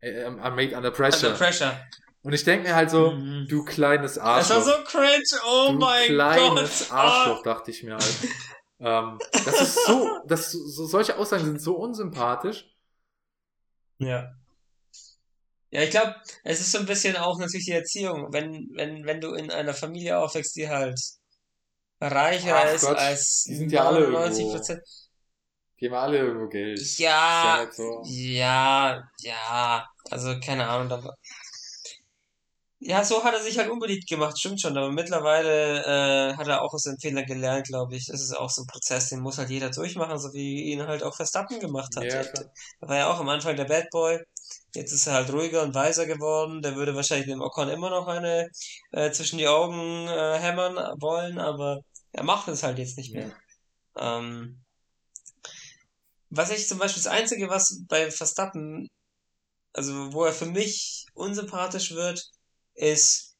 [0.00, 1.28] äh, are made under pressure.
[1.28, 1.80] Under pressure.
[2.22, 3.46] Und ich denke mir halt so, mhm.
[3.48, 4.56] du kleines Arschloch.
[4.56, 6.34] Das war so cringe, oh mein Gott.
[6.34, 7.44] Kleines Arschloch, oh.
[7.44, 8.16] dachte ich mir halt.
[8.80, 12.68] ähm, das ist so, das, so, solche Aussagen sind so unsympathisch.
[13.98, 14.34] Ja.
[15.70, 18.32] Ja, ich glaube, es ist so ein bisschen auch natürlich die Erziehung.
[18.32, 20.98] Wenn, wenn, wenn du in einer Familie aufwächst, die halt
[22.00, 24.82] reicher Ach ist Gott, als die sind ja alle 90 Prozent.
[25.80, 26.80] Die haben alle irgendwo Geld.
[26.98, 28.02] Ja, ja, so.
[28.04, 30.92] ja, ja, also keine Ahnung.
[30.92, 31.14] Aber
[32.82, 36.62] ja, so hat er sich halt unbeliebt gemacht, stimmt schon, aber mittlerweile äh, hat er
[36.62, 38.06] auch aus seinen Fehlern gelernt, glaube ich.
[38.06, 41.02] Das ist auch so ein Prozess, den muss halt jeder durchmachen, so wie ihn halt
[41.02, 42.04] auch Verstappen gemacht hat.
[42.04, 44.18] Ja, er war ja auch am Anfang der Bad Boy,
[44.74, 46.62] jetzt ist er halt ruhiger und weiser geworden.
[46.62, 48.48] Der würde wahrscheinlich dem Ocon immer noch eine
[48.92, 51.80] äh, zwischen die Augen äh, hämmern wollen, aber
[52.12, 53.32] er macht es halt jetzt nicht mehr.
[53.96, 54.18] Ja.
[54.18, 54.62] Ähm,
[56.30, 58.88] was ich zum Beispiel das Einzige, was bei Verstappen,
[59.72, 62.22] also wo er für mich unsympathisch wird,
[62.74, 63.36] ist,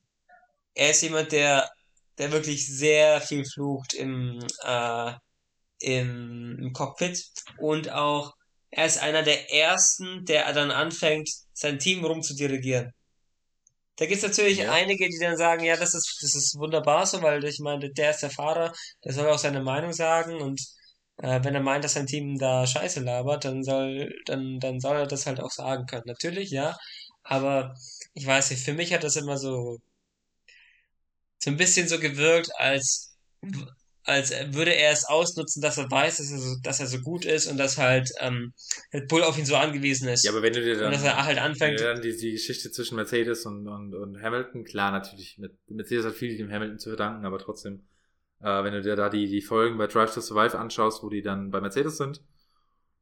[0.74, 1.70] er ist jemand, der,
[2.18, 5.12] der wirklich sehr viel flucht im, äh,
[5.78, 7.24] im, im Cockpit
[7.58, 8.34] und auch
[8.70, 12.92] er ist einer der ersten, der dann anfängt, sein Team rumzudirigieren.
[14.00, 14.72] Da gibt es natürlich ja.
[14.72, 18.12] einige, die dann sagen, ja, das ist, das ist wunderbar so, weil ich meine, der
[18.12, 18.72] ist der Fahrer,
[19.04, 20.58] der soll auch seine Meinung sagen und
[21.18, 24.96] äh, wenn er meint, dass sein Team da Scheiße labert, dann soll, dann, dann soll
[24.96, 26.04] er das halt auch sagen können.
[26.06, 26.78] Natürlich, ja,
[27.24, 27.74] aber
[28.14, 29.78] ich weiß nicht, für mich hat das immer so,
[31.38, 33.14] so ein bisschen so gewirkt, als,
[34.10, 37.24] als würde er es ausnutzen, dass er weiß, dass er so, dass er so gut
[37.24, 38.52] ist und dass halt ähm,
[38.92, 40.24] Red Bull auf ihn so angewiesen ist.
[40.24, 42.16] Ja, aber wenn du dir dann, und dass er halt anfängt, wenn du dann die,
[42.16, 46.50] die Geschichte zwischen Mercedes und, und, und Hamilton, klar natürlich, mit, Mercedes hat viel dem
[46.50, 47.86] Hamilton zu verdanken, aber trotzdem,
[48.40, 51.22] äh, wenn du dir da die, die Folgen bei Drive to Survive anschaust, wo die
[51.22, 52.22] dann bei Mercedes sind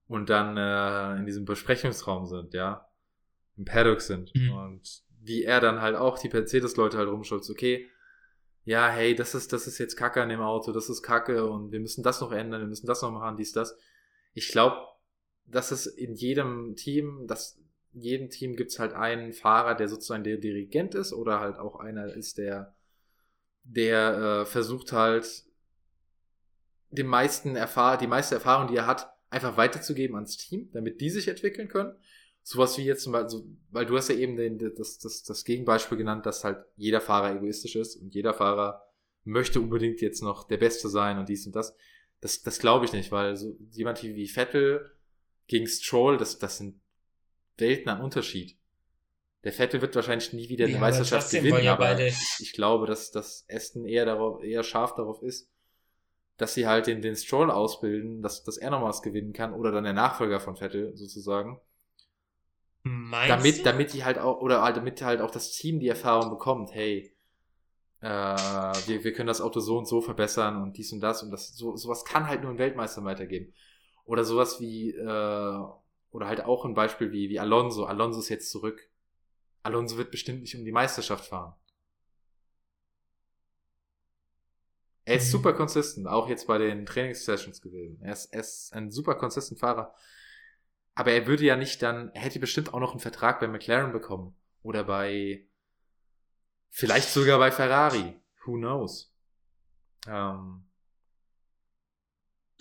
[0.07, 2.89] und dann äh, in diesem Besprechungsraum sind, ja,
[3.57, 4.53] im Paddock sind mhm.
[4.53, 7.89] und wie er dann halt auch die Mercedes-Leute halt rumschulzt, okay,
[8.65, 11.73] ja, hey, das ist, das ist jetzt Kacke an dem Auto, das ist Kacke und
[11.73, 13.77] wir müssen das noch ändern, wir müssen das noch machen, dies, das.
[14.35, 14.77] Ich glaube,
[15.47, 17.59] dass es in jedem Team, dass
[17.95, 21.57] in jedem Team gibt es halt einen Fahrer, der sozusagen der Dirigent ist oder halt
[21.57, 22.75] auch einer ist, der,
[23.65, 25.45] der äh, versucht halt
[26.91, 31.11] den meisten Erfahr die meiste Erfahrung, die er hat, einfach weiterzugeben ans Team, damit die
[31.11, 31.97] sich entwickeln können
[32.49, 35.99] sowas wie jetzt zum Beispiel, weil du hast ja eben den, das, das, das Gegenbeispiel
[35.99, 38.83] genannt, dass halt jeder Fahrer egoistisch ist und jeder Fahrer
[39.25, 41.77] möchte unbedingt jetzt noch der Beste sein und dies und das.
[42.23, 44.91] Das, das glaube ich nicht, weil so jemand wie Vettel
[45.47, 46.81] gegen Stroll, das, das sind
[47.59, 48.57] Welten an Unterschied.
[49.45, 52.87] Der Vettel wird wahrscheinlich nie wieder eine ja, Meisterschaft gewinnen, ja aber ich, ich, glaube,
[52.87, 55.51] dass, dass Aston eher darauf, eher scharf darauf ist,
[56.39, 59.71] dass sie halt den, den Stroll ausbilden, dass, dass er noch was gewinnen kann oder
[59.71, 61.61] dann der Nachfolger von Vettel sozusagen
[62.89, 63.63] Meinst damit, du?
[63.65, 67.15] damit die halt auch, oder halt, damit halt auch das Team die Erfahrung bekommt, hey,
[68.01, 71.31] äh, wir, wir können das Auto so und so verbessern und dies und das und
[71.31, 73.53] das, so, sowas kann halt nur ein Weltmeister weitergeben.
[74.05, 75.59] Oder sowas wie, äh,
[76.11, 77.85] oder halt auch ein Beispiel wie, wie Alonso.
[77.85, 78.89] Alonso ist jetzt zurück.
[79.63, 81.55] Alonso wird bestimmt nicht um die Meisterschaft fahren.
[85.05, 85.33] Er ist mhm.
[85.33, 87.99] super konsistent, auch jetzt bei den Trainingssessions gewesen.
[88.03, 89.95] Er ist, er ist ein super konsistent Fahrer.
[90.99, 93.93] Aber er würde ja nicht dann, er hätte bestimmt auch noch einen Vertrag bei McLaren
[93.93, 94.37] bekommen.
[94.63, 95.47] Oder bei,
[96.71, 98.21] vielleicht sogar bei Ferrari.
[98.45, 99.15] Who knows?
[100.09, 100.69] Ähm,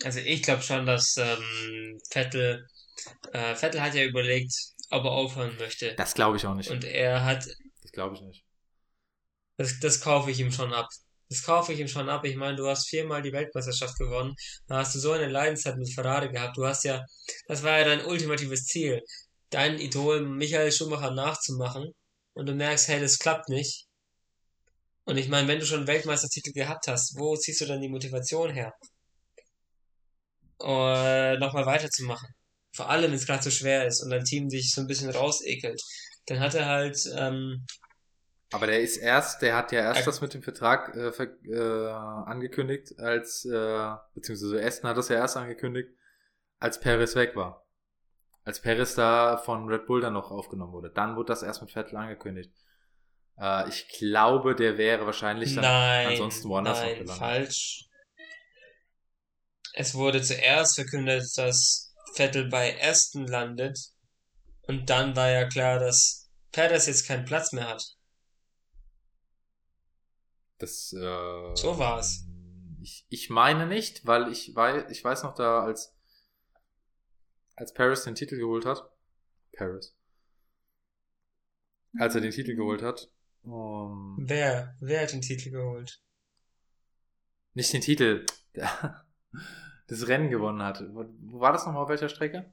[0.04, 2.64] also ich glaube schon, dass ähm, Vettel,
[3.32, 4.54] äh, Vettel hat ja überlegt,
[4.90, 5.96] ob er aufhören möchte.
[5.96, 6.70] Das glaube ich auch nicht.
[6.70, 7.44] Und er hat.
[7.82, 8.44] Das glaube ich nicht.
[9.56, 10.86] Das, das kaufe ich ihm schon ab.
[11.28, 12.24] Das kaufe ich ihm schon ab.
[12.24, 14.34] Ich meine, du hast viermal die Weltmeisterschaft gewonnen.
[14.66, 16.56] Da hast du so eine Leidenszeit mit Ferrari gehabt.
[16.56, 17.04] Du hast ja,
[17.46, 19.02] das war ja dein ultimatives Ziel,
[19.50, 21.92] deinen Idol Michael Schumacher nachzumachen.
[22.34, 23.86] Und du merkst, hey, das klappt nicht.
[25.04, 27.88] Und ich meine, wenn du schon einen Weltmeistertitel gehabt hast, wo ziehst du dann die
[27.88, 28.72] Motivation her?
[30.60, 32.28] Uh, nochmal weiterzumachen.
[32.74, 35.10] Vor allem, wenn es gerade so schwer ist und dein Team sich so ein bisschen
[35.10, 35.80] rausekelt.
[36.26, 37.64] Dann hat er halt ähm,
[38.50, 42.98] aber der ist erst, der hat ja erst das mit dem Vertrag äh, äh, angekündigt,
[42.98, 45.90] als, äh, beziehungsweise Aston hat das ja erst angekündigt,
[46.58, 47.66] als Paris weg war.
[48.44, 50.90] Als Paris da von Red Bull dann noch aufgenommen wurde.
[50.90, 52.50] Dann wurde das erst mit Vettel angekündigt.
[53.38, 57.18] Äh, ich glaube, der wäre wahrscheinlich dann nein, ansonsten woanders nein, gelandet.
[57.18, 57.84] falsch.
[59.74, 63.78] Es wurde zuerst verkündet, dass Vettel bei Aston landet.
[64.62, 67.97] Und dann war ja klar, dass Perez jetzt keinen Platz mehr hat.
[70.58, 72.26] Das, äh, so war's.
[72.80, 75.96] Ich, ich meine nicht, weil ich weiß, ich weiß noch da, als,
[77.56, 78.90] als Paris den Titel geholt hat,
[79.52, 79.96] Paris,
[81.98, 83.10] als er den Titel geholt hat,
[83.42, 86.02] um, wer, wer hat den Titel geholt?
[87.54, 89.04] Nicht den Titel, der,
[89.86, 90.84] das Rennen gewonnen hat.
[90.92, 91.06] Wo,
[91.40, 92.52] war das nochmal, auf welcher Strecke?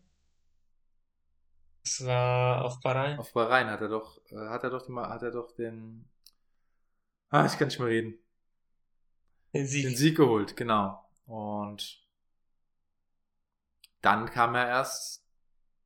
[1.84, 3.20] Es war auf Bahrain.
[3.20, 6.10] Auf Bahrain hat er doch, äh, hat er doch, hat er doch den,
[7.30, 8.17] Ah, ich kann nicht mehr reden.
[9.53, 9.86] Den Sieg.
[9.86, 11.03] Den Sieg geholt, genau.
[11.26, 12.03] Und
[14.01, 15.26] dann kam er erst,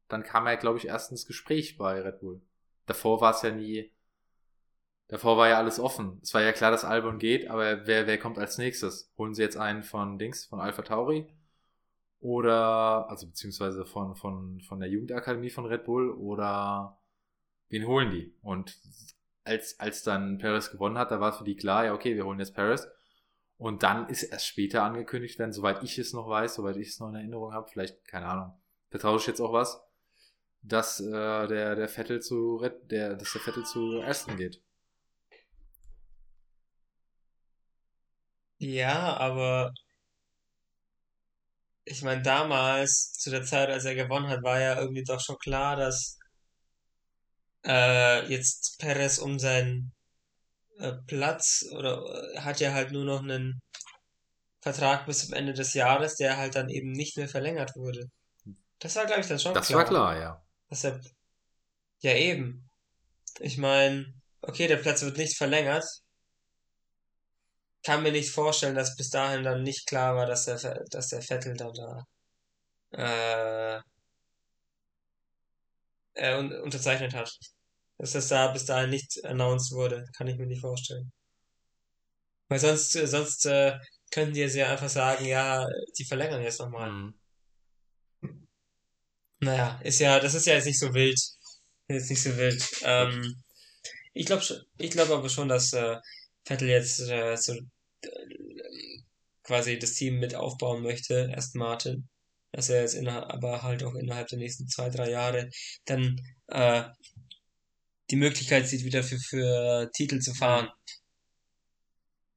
[0.08, 2.42] dann kam er, glaube ich, erst ins Gespräch bei Red Bull.
[2.86, 3.92] Davor war es ja nie,
[5.08, 6.20] davor war ja alles offen.
[6.24, 9.14] Es war ja klar, dass Albon geht, aber wer, wer kommt als nächstes?
[9.18, 11.28] Holen sie jetzt einen von Dings, von Alpha Tauri?
[12.22, 17.00] Oder, also beziehungsweise von, von, von der Jugendakademie von Red Bull oder
[17.70, 18.36] wen holen die?
[18.42, 18.78] Und
[19.44, 22.26] als, als dann Paris gewonnen hat, da war es für die klar, ja, okay, wir
[22.26, 22.88] holen jetzt Paris.
[23.58, 27.00] Und dann ist erst später angekündigt werden, soweit ich es noch weiß, soweit ich es
[27.00, 28.54] noch in Erinnerung habe, vielleicht, keine Ahnung,
[28.90, 29.82] vertausche ich jetzt auch was,
[30.62, 34.62] dass äh, der, der Vettel zu der, dass der Vettel zu Aston geht.
[38.60, 39.74] Ja, aber
[41.86, 45.38] ich meine, damals, zu der Zeit, als er gewonnen hat, war ja irgendwie doch schon
[45.40, 46.19] klar, dass
[47.66, 49.94] äh, jetzt Perez um seinen
[50.80, 52.04] äh, Platz oder
[52.34, 53.62] äh, hat ja halt nur noch einen
[54.62, 58.10] Vertrag bis zum Ende des Jahres, der halt dann eben nicht mehr verlängert wurde.
[58.80, 59.84] Das war, glaube ich, dann schon das klar.
[59.84, 60.44] Das war klar, ja.
[60.70, 61.04] Deshalb,
[62.00, 62.70] ja eben.
[63.40, 65.86] Ich meine, okay, der Platz wird nicht verlängert.
[67.84, 71.22] kann mir nicht vorstellen, dass bis dahin dann nicht klar war, dass der, dass der
[71.22, 72.06] Vettel dann da
[72.92, 73.82] äh,
[76.14, 77.38] äh, unterzeichnet hat.
[77.98, 81.12] Dass das da bis dahin nicht announced wurde, kann ich mir nicht vorstellen.
[82.48, 83.78] Weil sonst, sonst äh,
[84.12, 86.92] können die jetzt ja einfach sagen, ja, die verlängern jetzt nochmal.
[86.92, 88.48] Mhm.
[89.42, 91.20] Naja, ist ja, das ist ja jetzt nicht so wild.
[91.88, 92.64] Ist nicht so wild.
[92.84, 93.36] Ähm,
[94.14, 94.44] ich glaube
[94.78, 95.98] ich glaube aber schon, dass äh,
[96.46, 98.10] Vettel jetzt äh, so äh,
[99.44, 102.10] quasi das Team mit aufbauen möchte, erst Martin.
[102.52, 105.50] Dass er jetzt innerhalb, aber halt auch innerhalb der nächsten zwei, drei Jahre
[105.86, 106.84] dann äh,
[108.10, 110.70] die Möglichkeit sieht, wieder für, für Titel zu fahren.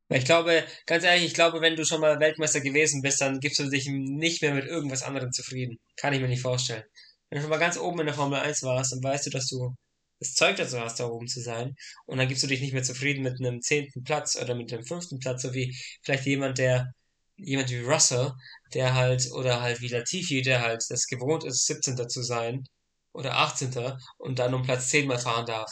[0.08, 3.58] Ich glaube, ganz ehrlich, ich glaube, wenn du schon mal Weltmeister gewesen bist, dann gibst
[3.58, 5.78] du dich nicht mehr mit irgendwas anderem zufrieden.
[5.96, 6.84] Kann ich mir nicht vorstellen.
[7.30, 9.46] Wenn du schon mal ganz oben in der Formel 1 warst, dann weißt du, dass
[9.46, 9.74] du
[10.18, 11.74] das Zeug dazu hast, da oben zu sein.
[12.06, 14.84] Und dann gibst du dich nicht mehr zufrieden mit einem zehnten Platz oder mit einem
[14.84, 16.92] fünften Platz, so wie vielleicht jemand, der,
[17.36, 18.32] jemand wie Russell,
[18.74, 22.08] der halt, oder halt wie Latifi, der halt das gewohnt ist, 17.
[22.08, 22.64] zu sein
[23.12, 23.96] oder 18.
[24.18, 25.70] und dann um Platz 10 mal fahren darf.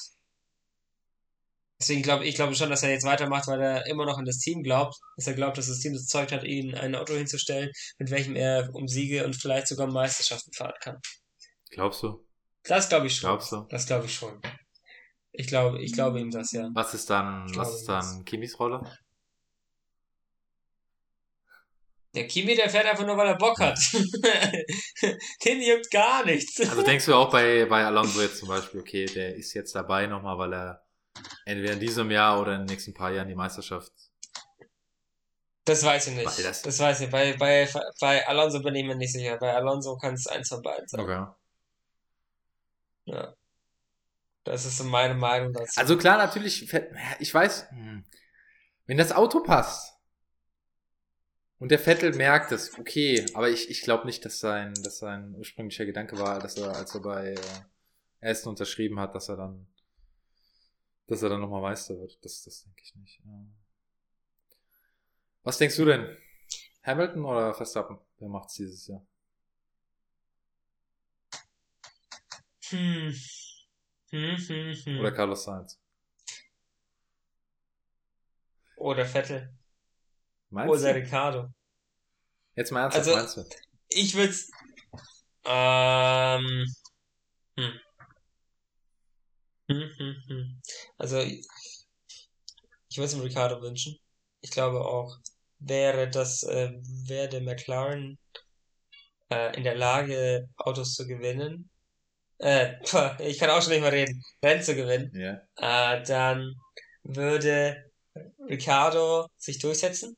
[1.80, 4.38] Deswegen glaube ich glaube schon, dass er jetzt weitermacht, weil er immer noch an das
[4.38, 7.70] Team glaubt, dass er glaubt, dass das Team das Zeug hat, ihn ein Auto hinzustellen,
[7.98, 10.98] mit welchem er um Siege und vielleicht sogar Meisterschaften fahren kann.
[11.70, 12.22] Glaubst du?
[12.64, 13.28] Das glaube ich schon.
[13.28, 13.66] Glaubst du?
[13.70, 14.42] Das glaube ich schon.
[15.32, 16.68] Ich glaube, ich glaube ihm das, ja.
[16.74, 18.82] Was ist dann, was ist dann Kimis Rolle?
[22.14, 23.78] Der Kimi, der fährt einfach nur, weil er Bock hat.
[25.44, 26.60] Den juckt gar nichts.
[26.60, 30.06] Also denkst du auch bei, bei Alonso jetzt zum Beispiel, okay, der ist jetzt dabei
[30.06, 30.84] nochmal, weil er
[31.44, 33.92] entweder in diesem Jahr oder in den nächsten paar Jahren die Meisterschaft.
[35.64, 36.44] Das weiß ich nicht.
[36.44, 37.10] Das, das weiß ich.
[37.10, 37.68] Bei, bei,
[38.00, 39.36] bei Alonso bin ich mir nicht sicher.
[39.36, 41.00] Bei Alonso kann es eins von beiden sein.
[41.00, 41.26] Okay.
[43.04, 43.34] Ja.
[44.42, 45.78] Das ist so meine Meinung dazu.
[45.78, 46.72] Also klar, natürlich,
[47.20, 48.04] ich weiß, hm,
[48.86, 49.89] wenn das Auto passt
[51.60, 55.34] und der Vettel merkt es, okay, aber ich, ich glaube nicht, dass sein, dass sein
[55.36, 59.66] ursprünglicher Gedanke war, dass er, als er bei äh, Aston unterschrieben hat, dass er dann
[61.10, 62.24] dass er dann nochmal Meister wird.
[62.24, 63.20] Das, das denke ich nicht.
[65.42, 66.16] Was denkst du denn?
[66.84, 67.98] Hamilton oder Verstappen?
[68.18, 69.04] Wer macht's dieses Jahr?
[72.68, 73.12] Hm.
[74.10, 75.00] Hm, hm, hm.
[75.00, 75.80] Oder Carlos Sainz?
[78.76, 79.52] Oder Vettel.
[80.50, 81.00] Meinst Oder du?
[81.00, 81.48] Ricardo.
[82.54, 83.44] Jetzt mal ernsthaft, also, meinst du?
[83.88, 84.34] Ich würde
[85.44, 86.66] ähm,
[87.56, 87.80] hm.
[89.68, 90.62] Hm, hm, hm.
[90.98, 91.46] Also, ich
[92.96, 93.96] würde es dem Ricardo wünschen.
[94.40, 95.16] Ich glaube auch,
[95.60, 96.72] wäre das, äh,
[97.06, 98.18] wäre der McLaren
[99.30, 101.70] äh, in der Lage, Autos zu gewinnen,
[102.40, 102.76] äh,
[103.18, 105.42] ich kann auch schon nicht mehr reden, Rennen zu gewinnen, yeah.
[105.56, 106.54] äh, dann
[107.02, 107.90] würde
[108.48, 110.16] Ricardo sich durchsetzen,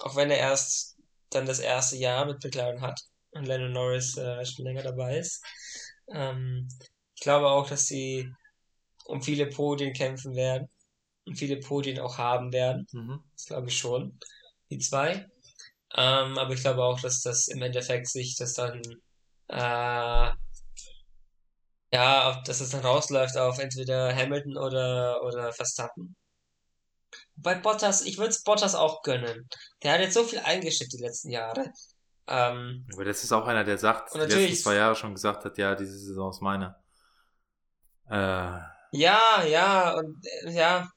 [0.00, 0.96] auch wenn er erst
[1.30, 3.00] dann das erste Jahr mit McLaren hat
[3.32, 5.44] und Lennon Norris äh, schon länger dabei ist.
[6.08, 6.68] Ähm,
[7.14, 8.30] ich glaube auch, dass sie
[9.06, 10.68] um viele Podien kämpfen werden
[11.26, 12.86] und viele Podien auch haben werden.
[12.92, 13.22] Mhm.
[13.32, 14.18] Das glaube ich schon.
[14.70, 15.26] Die zwei.
[15.96, 18.82] Ähm, aber ich glaube auch, dass das im Endeffekt sich das dann
[19.48, 20.30] äh,
[21.94, 26.16] ja, dass es dann rausläuft auf entweder Hamilton oder, oder Verstappen.
[27.36, 29.48] Bei Bottas, ich würde es Bottas auch gönnen.
[29.82, 31.72] Der hat jetzt so viel eingeschickt die letzten Jahre.
[32.26, 35.58] Ähm, aber das ist auch einer, der sagt, die letzten zwei Jahre schon gesagt hat,
[35.58, 36.76] ja, diese Saison ist meine.
[38.08, 38.60] Äh,
[38.92, 40.88] ja, ja, und ja,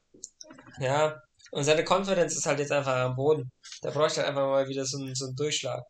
[0.78, 1.20] ja.
[1.50, 3.50] Und seine Konferenz ist halt jetzt einfach am Boden.
[3.82, 5.82] Da bräuchte halt einfach mal wieder so einen, so einen Durchschlag.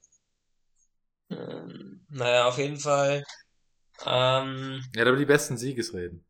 [1.30, 3.24] Ähm, naja, auf jeden Fall.
[4.06, 6.24] Ähm, ja, aber die besten Siegesreden.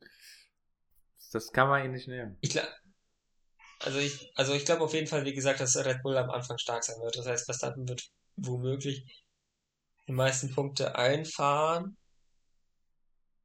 [1.33, 2.39] Das kann man ihn nicht nehmen.
[2.41, 2.69] Ich glaube.
[3.81, 6.59] Also ich, also ich glaube auf jeden Fall, wie gesagt, dass Red Bull am Anfang
[6.59, 7.17] stark sein wird.
[7.17, 9.05] Das heißt, Verstappen wird womöglich
[10.09, 11.97] die meisten Punkte einfahren.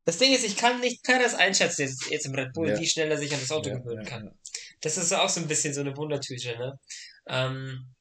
[0.06, 2.80] Das Ding ist, ich kann nicht, kann das einschätzen jetzt, jetzt im Red Bull, ja.
[2.80, 4.38] wie schnell er sich an das Auto ja, gewöhnen ja, kann.
[4.82, 6.80] Das ist auch so ein bisschen so eine Wundertüte, ne?
[7.28, 7.94] Ähm,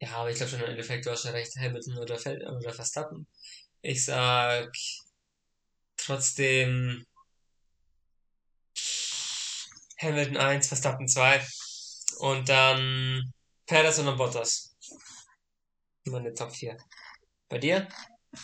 [0.00, 2.72] ja, aber ich glaube schon im Endeffekt, du hast ja recht, Hamilton oder, Fel oder
[2.72, 3.26] Verstappen.
[3.82, 4.70] Ich sag
[5.96, 7.04] trotzdem
[10.00, 11.44] Hamilton 1, Verstappen 2
[12.18, 13.32] und dann
[13.66, 14.76] Perez und dann Bottas.
[16.06, 16.76] Meine Top 4.
[17.48, 17.88] Bei dir?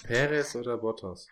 [0.05, 1.27] Perez oder Bottas?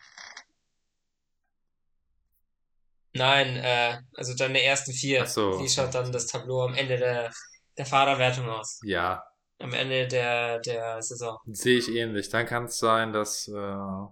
[3.14, 5.22] Nein, äh, also deine ersten vier.
[5.24, 5.60] Ach so.
[5.60, 7.30] Wie schaut dann das Tableau am Ende der,
[7.76, 8.80] der Fahrerwertung aus?
[8.84, 9.22] Ja.
[9.58, 11.38] Am Ende der, der Saison.
[11.46, 12.30] Sehe ich ähnlich.
[12.30, 14.06] Dann kann es sein, dass, äh,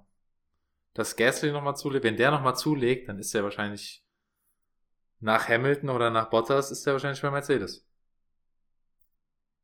[0.93, 2.05] dass Gasly nochmal zulegt.
[2.05, 4.05] Wenn der nochmal zulegt, dann ist er wahrscheinlich
[5.21, 7.87] nach Hamilton oder nach Bottas ist er wahrscheinlich bei Mercedes.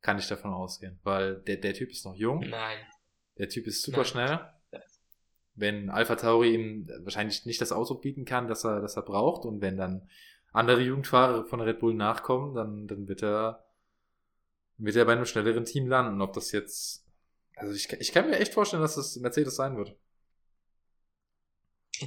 [0.01, 0.99] Kann ich davon ausgehen.
[1.03, 2.39] Weil der, der Typ ist noch jung.
[2.47, 2.79] Nein.
[3.37, 4.05] Der Typ ist super Nein.
[4.05, 4.39] schnell.
[5.55, 9.43] Wenn Alpha Tauri ihm wahrscheinlich nicht das Auto bieten kann, das er, das er braucht,
[9.43, 10.07] und wenn dann
[10.53, 13.65] andere Jugendfahrer von Red Bull nachkommen, dann, dann wird er,
[14.77, 16.21] wird er bei einem schnelleren Team landen.
[16.21, 17.07] Ob das jetzt,
[17.55, 19.95] also ich, ich kann mir echt vorstellen, dass das Mercedes sein wird.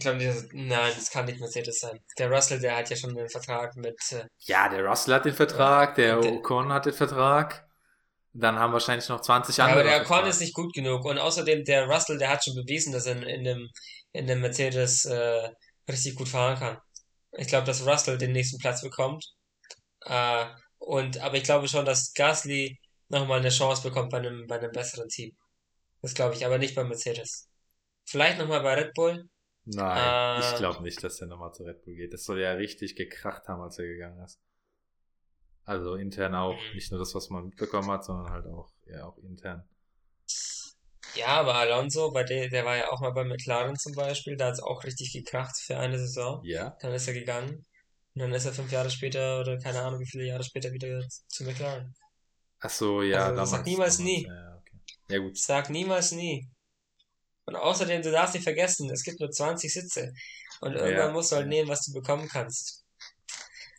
[0.00, 2.00] Ich glaube, nein, das kann nicht Mercedes sein.
[2.18, 4.00] Der Russell, der hat ja schon den Vertrag mit.
[4.12, 7.68] Äh, ja, der Russell hat den Vertrag, der Ocon hat den Vertrag.
[8.32, 9.80] Dann haben wahrscheinlich noch 20 ja, andere.
[9.80, 11.04] Aber der Ocon ist nicht gut genug.
[11.04, 13.68] Und außerdem, der Russell, der hat schon bewiesen, dass er in, in, dem,
[14.12, 15.50] in dem Mercedes äh,
[15.86, 16.78] richtig gut fahren kann.
[17.32, 19.22] Ich glaube, dass Russell den nächsten Platz bekommt.
[20.06, 20.46] Äh,
[20.78, 22.78] und, aber ich glaube schon, dass Gasly
[23.08, 25.36] nochmal eine Chance bekommt bei einem, bei einem besseren Team.
[26.00, 27.50] Das glaube ich, aber nicht bei Mercedes.
[28.06, 29.28] Vielleicht nochmal bei Red Bull.
[29.64, 32.12] Nein, äh, ich glaube nicht, dass er nochmal zu Red Bull geht.
[32.12, 34.40] Das soll ja richtig gekracht haben, als er gegangen ist.
[35.64, 36.74] Also intern auch, mhm.
[36.74, 39.64] nicht nur das, was man mitbekommen hat, sondern halt auch, ja, auch intern.
[41.14, 44.46] Ja, aber Alonso, bei der, der war ja auch mal bei McLaren zum Beispiel, da
[44.46, 46.40] hat es auch richtig gekracht für eine Saison.
[46.44, 46.76] Ja.
[46.80, 47.66] Dann ist er gegangen.
[48.14, 51.06] Und dann ist er fünf Jahre später oder keine Ahnung wie viele Jahre später wieder
[51.28, 51.94] zu McLaren.
[52.60, 53.18] Ach so, ja.
[53.18, 54.26] Also, damals, sag niemals damals, nie.
[54.26, 54.78] Ja, okay.
[55.08, 55.38] ja, gut.
[55.38, 56.50] Sag niemals nie.
[57.50, 60.12] Und außerdem, du darfst nicht vergessen, es gibt nur 20 Sitze.
[60.60, 61.12] Und irgendwann ja.
[61.12, 62.84] musst du halt nehmen, was du bekommen kannst.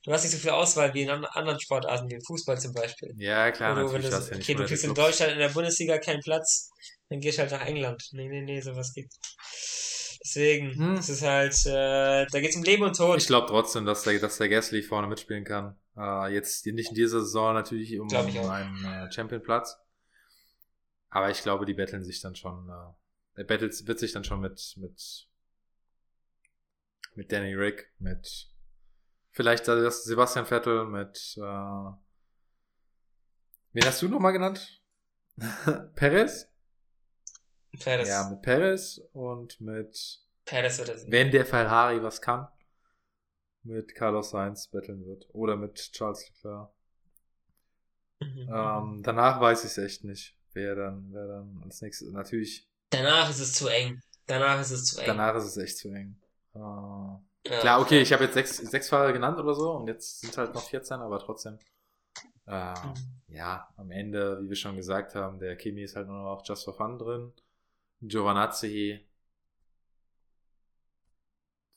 [0.04, 3.14] Du hast nicht so viel Auswahl wie in anderen Sportarten, wie im Fußball zum Beispiel.
[3.16, 4.08] Ja, klar, Oder natürlich.
[4.08, 6.72] Du, das, okay, du kriegst in Deutschland in der Bundesliga keinen Platz,
[7.10, 8.10] dann gehst du halt nach England.
[8.12, 9.14] Nee, nee, nee, sowas gibt.
[10.24, 10.94] Deswegen, hm.
[10.96, 13.18] es ist halt, äh, da geht's um Leben und Tod.
[13.18, 15.80] Ich glaube trotzdem, dass der, dass der Gasly vorne mitspielen kann.
[15.96, 19.78] Äh, jetzt nicht in dieser Saison natürlich um, um einen äh, Champion-Platz.
[21.10, 22.70] Aber ich glaube, die betteln sich dann schon.
[22.70, 23.01] Äh,
[23.42, 25.28] er bettelt, wird sich dann schon mit, mit,
[27.16, 28.48] mit Danny Rick, mit
[29.32, 31.98] vielleicht das Sebastian Vettel, mit, äh, wen
[33.86, 34.84] hast du nochmal genannt?
[35.96, 36.48] Perez?
[37.80, 38.08] Perez.
[38.08, 42.48] Ja, mit Perez und mit, Perez wird das wenn der Ferrari was kann,
[43.64, 45.28] mit Carlos Sainz betteln wird.
[45.34, 46.70] Oder mit Charles Leclerc.
[48.20, 48.50] Mhm.
[48.54, 53.30] Ähm, danach weiß ich es echt nicht, wer dann, wer dann als nächstes, natürlich Danach
[53.30, 54.02] ist es zu eng.
[54.28, 55.08] Danach ist es zu eng.
[55.08, 56.16] Danach ist es echt zu eng.
[56.54, 57.18] Uh,
[57.48, 60.38] ja, klar, okay, ich habe jetzt sechs, sechs Fahrer genannt oder so und jetzt sind
[60.38, 61.58] halt noch 14, aber trotzdem.
[62.46, 62.94] Uh, mhm.
[63.30, 66.66] Ja, am Ende, wie wir schon gesagt haben, der Kimi ist halt nur noch Just
[66.66, 67.32] for Fun drin.
[68.02, 69.08] Giovanazzi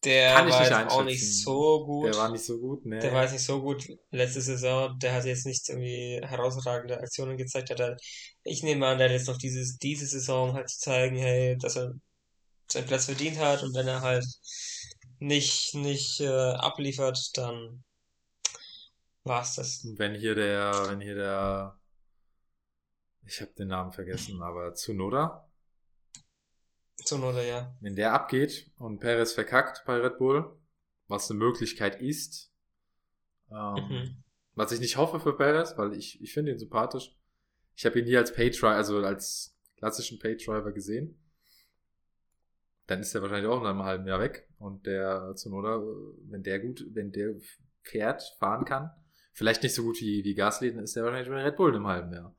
[0.04, 2.06] der Kann ich war nicht jetzt auch nicht so gut.
[2.06, 2.98] Der war nicht so gut, ne?
[2.98, 4.98] Der war jetzt nicht so gut letzte Saison.
[4.98, 7.70] Der hat jetzt nicht irgendwie herausragende Aktionen gezeigt.
[7.70, 7.96] Hat er,
[8.42, 11.76] ich nehme an, der hat jetzt noch dieses, diese Saison halt zu zeigen, hey, dass
[11.76, 11.94] er
[12.70, 14.26] seinen Platz verdient hat und wenn er halt
[15.18, 17.84] nicht, nicht äh, abliefert, dann
[19.22, 19.86] war's das.
[19.96, 21.78] Wenn hier der, wenn hier der,
[23.26, 25.43] ich habe den Namen vergessen, aber Tsunoda,
[27.04, 27.74] Zunoda, ja.
[27.80, 30.56] Wenn der abgeht und Perez verkackt bei Red Bull,
[31.08, 32.50] was eine Möglichkeit ist,
[33.50, 34.24] ähm, mhm.
[34.54, 37.14] was ich nicht hoffe für Perez, weil ich, ich finde ihn sympathisch.
[37.76, 41.18] Ich habe ihn nie als Paydriver, also als klassischen Paydriver gesehen.
[42.86, 44.48] Dann ist er wahrscheinlich auch in einem halben Jahr weg.
[44.58, 45.82] Und der Zunoda,
[46.28, 47.34] wenn der gut, wenn der
[47.82, 48.90] fährt, fahren kann,
[49.32, 51.76] vielleicht nicht so gut wie, wie Gasly, dann ist er wahrscheinlich bei Red Bull in
[51.76, 52.36] einem halben Jahr.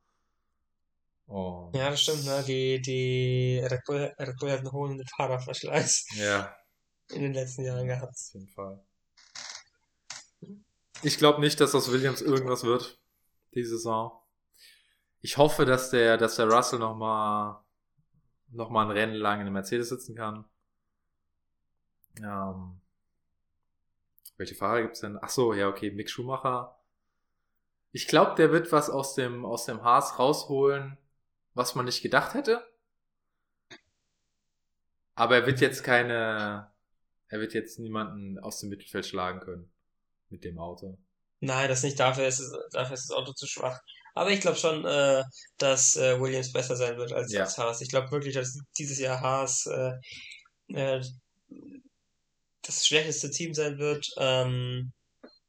[1.28, 1.72] Oh.
[1.74, 2.44] Ja, das stimmt, ne?
[2.46, 6.08] Die, die Red Bull, Red Bull hat einen hohen Fahrerverschleiß.
[6.18, 6.56] Ja.
[7.10, 8.16] In den letzten Jahren gehabt.
[8.16, 8.84] Auf jeden Fall.
[11.04, 13.00] Ich glaube nicht, dass aus Williams irgendwas wird,
[13.54, 14.12] die Saison.
[15.22, 17.60] Ich hoffe, dass der, dass der Russell nochmal
[18.50, 20.46] noch mal ein Rennen lang in der Mercedes sitzen kann.
[22.24, 22.80] Ähm,
[24.38, 25.20] welche Fahrer gibt's denn?
[25.22, 26.78] Ach so, ja, okay, Mick Schumacher.
[27.92, 30.98] Ich glaube, der wird was aus dem, aus dem Haas rausholen,
[31.56, 32.64] was man nicht gedacht hätte.
[35.16, 36.72] Aber er wird jetzt keine,
[37.30, 39.72] er wird jetzt niemanden aus dem Mittelfeld schlagen können
[40.30, 40.98] mit dem Auto.
[41.40, 42.00] Nein, das nicht.
[42.00, 43.80] Dafür ist, es, dafür ist das Auto zu schwach.
[44.14, 45.24] Aber ich glaube schon, äh,
[45.58, 47.42] dass äh, Williams besser sein wird als, ja.
[47.42, 47.82] als Haas.
[47.82, 49.94] Ich glaube wirklich, dass dieses Jahr Haas äh,
[50.74, 51.02] äh,
[52.62, 54.08] das schwächste Team sein wird.
[54.18, 54.92] Ähm,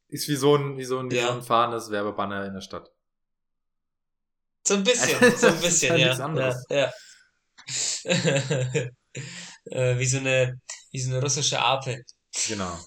[0.09, 1.27] ist wie so ein, wie so ein, wie ja.
[1.27, 2.91] so ein fahrendes Werbebanner in der Stadt.
[4.67, 6.55] So ein bisschen, so ein bisschen, halt ja.
[6.69, 6.91] ja, ja.
[9.71, 10.59] äh, wie so eine,
[10.91, 12.03] wie so eine russische Ape.
[12.49, 12.77] Genau.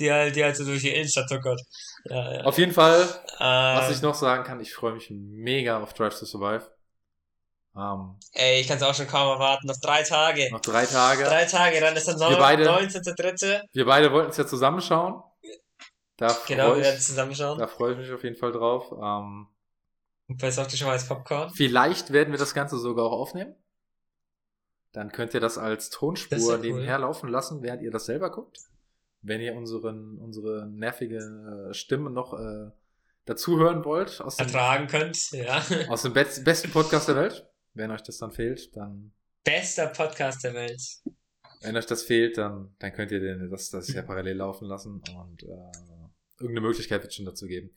[0.00, 1.60] Die halt, die halt so durch die Innenstadt tuckert.
[2.06, 2.40] Ja, ja.
[2.42, 3.02] Auf jeden Fall,
[3.38, 6.68] äh, was ich noch sagen kann, ich freue mich mega auf Drive to Survive.
[7.74, 9.68] Um, Ey, ich kann es auch schon kaum erwarten.
[9.68, 10.50] Noch drei Tage.
[10.50, 11.22] Noch drei Tage.
[11.22, 13.62] Drei Tage, dann ist dann beide, 19.3.
[13.72, 15.22] Wir beide wollten es ja zusammenschauen.
[16.16, 17.58] Da genau, wir werden zusammenschauen.
[17.58, 18.90] Da freue ich mich auf jeden Fall drauf.
[18.90, 19.51] Um,
[20.38, 21.52] Besorgt ihr schon mal als Popcorn?
[21.54, 23.54] Vielleicht werden wir das Ganze sogar auch aufnehmen.
[24.92, 27.02] Dann könnt ihr das als Tonspur das nebenher cool.
[27.02, 28.58] laufen lassen, während ihr das selber guckt.
[29.22, 32.70] Wenn ihr unseren, unsere nervige äh, Stimme noch äh,
[33.24, 34.20] dazu hören wollt.
[34.20, 35.64] Aus dem, Ertragen könnt, ja.
[35.88, 37.48] Aus dem Be besten Podcast der Welt.
[37.74, 39.12] Wenn euch das dann fehlt, dann.
[39.44, 40.82] Bester Podcast der Welt.
[41.62, 45.00] Wenn euch das fehlt, dann, dann könnt ihr den, das, das ja parallel laufen lassen
[45.16, 45.46] und äh,
[46.38, 47.70] irgendeine Möglichkeit wird schon dazu geben.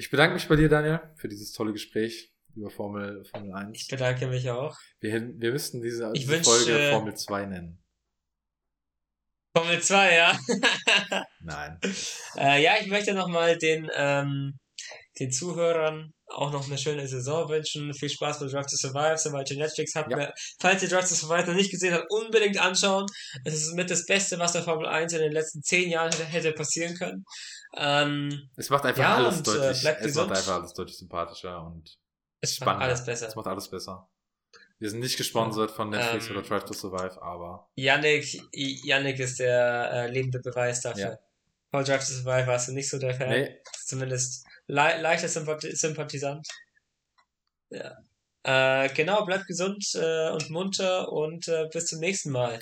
[0.00, 3.82] Ich bedanke mich bei dir, Daniel, für dieses tolle Gespräch über Formel, Formel 1.
[3.82, 4.78] Ich bedanke mich auch.
[4.98, 7.84] Wir, wir müssten diese, diese wünsche, Folge Formel 2 nennen.
[9.54, 10.38] Formel 2, ja.
[11.42, 11.78] Nein.
[12.38, 14.58] Äh, ja, ich möchte nochmal den, ähm,
[15.18, 17.92] den Zuhörern auch noch eine schöne Saison wünschen.
[17.94, 20.10] Viel Spaß mit Drive to Survive, sobald ihr Netflix habt.
[20.10, 20.32] Ja.
[20.60, 23.06] Falls ihr Drive to Survive noch nicht gesehen habt, unbedingt anschauen.
[23.44, 26.52] Es ist mit das Beste, was der Formel 1 in den letzten zehn Jahren hätte
[26.52, 27.24] passieren können.
[27.76, 30.98] Ähm, es macht einfach ja, alles und, äh, deutlich, äh, es macht einfach alles deutlich
[30.98, 31.96] sympathischer und
[32.40, 32.78] es spannender.
[32.78, 33.28] macht alles besser.
[33.28, 34.08] Es macht alles besser.
[34.78, 37.68] Wir sind nicht gesponsert von Netflix ähm, oder Drive to Survive, aber.
[37.76, 41.02] Yannick, Yannick ist der äh, lebende Beweis dafür.
[41.02, 41.18] Ja.
[41.70, 43.28] Von Drive to Survive warst du nicht so der Fan.
[43.28, 43.60] Nee.
[43.84, 46.46] Zumindest le leichter Sympath Sympathisant.
[47.70, 47.96] Ja.
[48.42, 52.60] Äh, genau, bleibt gesund äh, und munter und äh, bis zum nächsten Mal.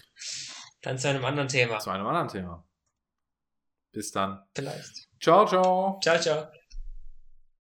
[0.83, 1.79] Dann zu einem anderen Thema.
[1.79, 2.65] Zu einem anderen Thema.
[3.93, 4.43] Bis dann.
[4.55, 5.09] Vielleicht.
[5.21, 5.99] Ciao, ciao.
[6.03, 6.58] Ciao, ciao.